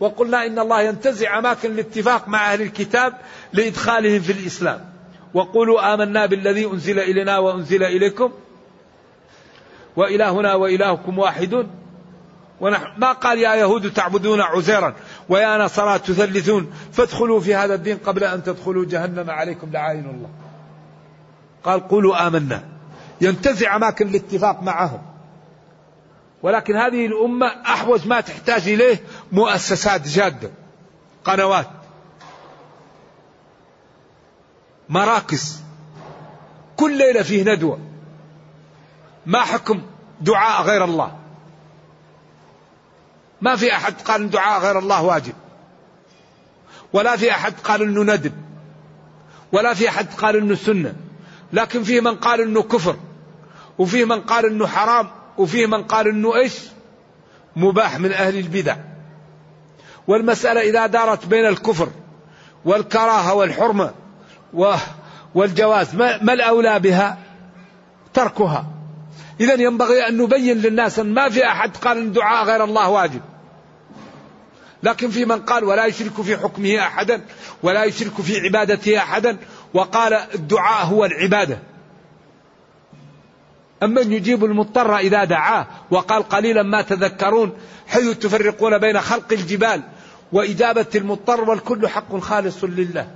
وقلنا 0.00 0.46
إن 0.46 0.58
الله 0.58 0.82
ينتزع 0.82 1.38
أماكن 1.38 1.70
الاتفاق 1.70 2.28
مع 2.28 2.52
أهل 2.52 2.62
الكتاب 2.62 3.14
لإدخالهم 3.52 4.20
في 4.20 4.32
الإسلام. 4.32 4.84
وقولوا 5.34 5.94
آمنا 5.94 6.26
بالذي 6.26 6.66
أنزل 6.66 6.98
إلينا 6.98 7.38
وأنزل 7.38 7.82
إليكم. 7.82 8.32
وإلهنا 9.96 10.54
وإلهكم 10.54 11.18
واحد 11.18 11.66
ونحن 12.60 13.00
ما 13.00 13.12
قال 13.12 13.38
يا 13.38 13.54
يهود 13.54 13.92
تعبدون 13.92 14.40
عزيرا 14.40 14.94
ويا 15.28 15.58
نصارى 15.58 15.98
تثلثون. 15.98 16.72
فادخلوا 16.92 17.40
في 17.40 17.54
هذا 17.54 17.74
الدين 17.74 17.96
قبل 17.96 18.24
أن 18.24 18.42
تدخلوا 18.42 18.84
جهنم 18.84 19.30
عليكم 19.30 19.70
لعائن 19.72 20.04
الله. 20.04 20.30
قال 21.64 21.88
قولوا 21.88 22.26
آمنا. 22.26 22.62
ينتزع 23.20 23.76
أماكن 23.76 24.08
الاتفاق 24.08 24.62
معهم. 24.62 25.13
ولكن 26.44 26.76
هذه 26.76 27.06
الأمة 27.06 27.46
أحوج 27.46 28.06
ما 28.06 28.20
تحتاج 28.20 28.68
إليه 28.68 29.04
مؤسسات 29.32 30.08
جادة 30.08 30.50
قنوات 31.24 31.70
مراكز. 34.88 35.62
كل 36.76 36.98
ليلة 36.98 37.22
فيه 37.22 37.54
ندوة. 37.54 37.78
ما 39.26 39.40
حكم 39.40 39.82
دعاء 40.20 40.62
غير 40.62 40.84
الله؟ 40.84 41.18
ما 43.40 43.56
في 43.56 43.72
أحد 43.72 44.00
قال 44.00 44.22
أن 44.22 44.30
دعاء 44.30 44.60
غير 44.60 44.78
الله 44.78 45.02
واجب. 45.02 45.34
ولا 46.92 47.16
في 47.16 47.30
أحد 47.30 47.54
قال 47.64 47.82
أنه 47.82 48.02
ندب. 48.02 48.32
ولا 49.52 49.74
في 49.74 49.88
أحد 49.88 50.14
قال 50.14 50.36
أنه 50.36 50.54
سنة. 50.54 50.94
لكن 51.52 51.82
فيه 51.82 52.00
من 52.00 52.14
قال 52.14 52.40
أنه 52.40 52.62
كفر. 52.62 52.96
وفيه 53.78 54.04
من 54.04 54.20
قال 54.20 54.46
أنه 54.46 54.66
حرام. 54.66 55.23
وفيه 55.38 55.66
من 55.66 55.82
قال 55.82 56.08
أنه 56.08 56.36
إيش؟ 56.36 56.58
مباح 57.56 57.98
من 57.98 58.12
أهل 58.12 58.38
البدع. 58.38 58.76
والمسألة 60.06 60.60
إذا 60.60 60.86
دارت 60.86 61.26
بين 61.26 61.46
الكفر 61.46 61.88
والكراهة 62.64 63.34
والحرمة 63.34 63.94
والجواز 65.34 65.94
ما 65.94 66.32
الأولى 66.32 66.78
بها؟ 66.78 67.18
تركها. 68.14 68.66
إذا 69.40 69.54
ينبغي 69.54 70.08
أن 70.08 70.16
نبين 70.16 70.58
للناس 70.58 70.98
أن 70.98 71.14
ما 71.14 71.28
في 71.28 71.46
أحد 71.46 71.76
قال 71.76 71.98
أن 71.98 72.12
دعاء 72.12 72.44
غير 72.44 72.64
الله 72.64 72.90
واجب. 72.90 73.20
لكن 74.82 75.10
في 75.10 75.24
من 75.24 75.40
قال 75.40 75.64
ولا 75.64 75.86
يشرك 75.86 76.22
في 76.22 76.36
حكمه 76.36 76.78
أحدا 76.78 77.20
ولا 77.62 77.84
يشرك 77.84 78.20
في 78.20 78.40
عبادته 78.40 78.98
أحدا 78.98 79.36
وقال 79.74 80.12
الدعاء 80.12 80.86
هو 80.86 81.04
العبادة. 81.04 81.58
أمن 83.84 84.12
يجيب 84.12 84.44
المضطر 84.44 84.98
إذا 84.98 85.24
دعاه 85.24 85.66
وقال 85.90 86.22
قليلا 86.22 86.62
ما 86.62 86.82
تذكرون 86.82 87.52
حيث 87.86 88.18
تفرقون 88.18 88.78
بين 88.78 89.00
خلق 89.00 89.32
الجبال 89.32 89.82
وإجابة 90.32 90.86
المضطر 90.94 91.50
والكل 91.50 91.88
حق 91.88 92.18
خالص 92.18 92.64
لله. 92.64 93.08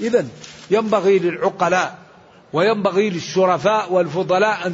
إذا 0.00 0.26
ينبغي 0.70 1.18
للعقلاء 1.18 1.98
وينبغي 2.52 3.10
للشرفاء 3.10 3.92
والفضلاء 3.92 4.72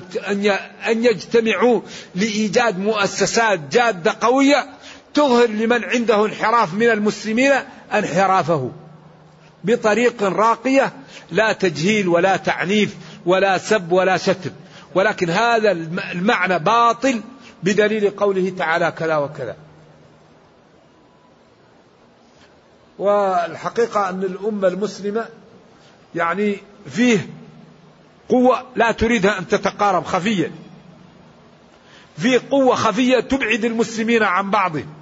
أن 0.88 1.04
يجتمعوا 1.04 1.80
لإيجاد 2.14 2.78
مؤسسات 2.78 3.60
جادة 3.72 4.16
قوية 4.20 4.66
تظهر 5.14 5.48
لمن 5.48 5.84
عنده 5.84 6.26
انحراف 6.26 6.74
من 6.74 6.90
المسلمين 6.90 7.52
انحرافه 7.94 8.70
بطريق 9.64 10.22
راقية 10.22 10.92
لا 11.30 11.52
تجهيل 11.52 12.08
ولا 12.08 12.36
تعنيف 12.36 12.96
ولا 13.26 13.58
سب 13.58 13.92
ولا 13.92 14.16
شتم. 14.16 14.50
ولكن 14.94 15.30
هذا 15.30 15.70
المعنى 16.12 16.58
باطل 16.58 17.20
بدليل 17.62 18.10
قوله 18.10 18.52
تعالى 18.58 18.92
كذا 18.98 19.16
وكذا. 19.16 19.56
والحقيقة 22.98 24.08
أن 24.08 24.22
الأمة 24.22 24.68
المسلمة 24.68 25.28
يعني 26.14 26.56
فيه 26.86 27.28
قوة 28.28 28.62
لا 28.76 28.92
تريدها 28.92 29.38
أن 29.38 29.48
تتقارب 29.48 30.04
خفيا 30.04 30.52
فيه 32.18 32.40
قوة 32.50 32.74
خفية 32.74 33.20
تبعد 33.20 33.64
المسلمين 33.64 34.22
عن 34.22 34.50
بعضهم. 34.50 35.01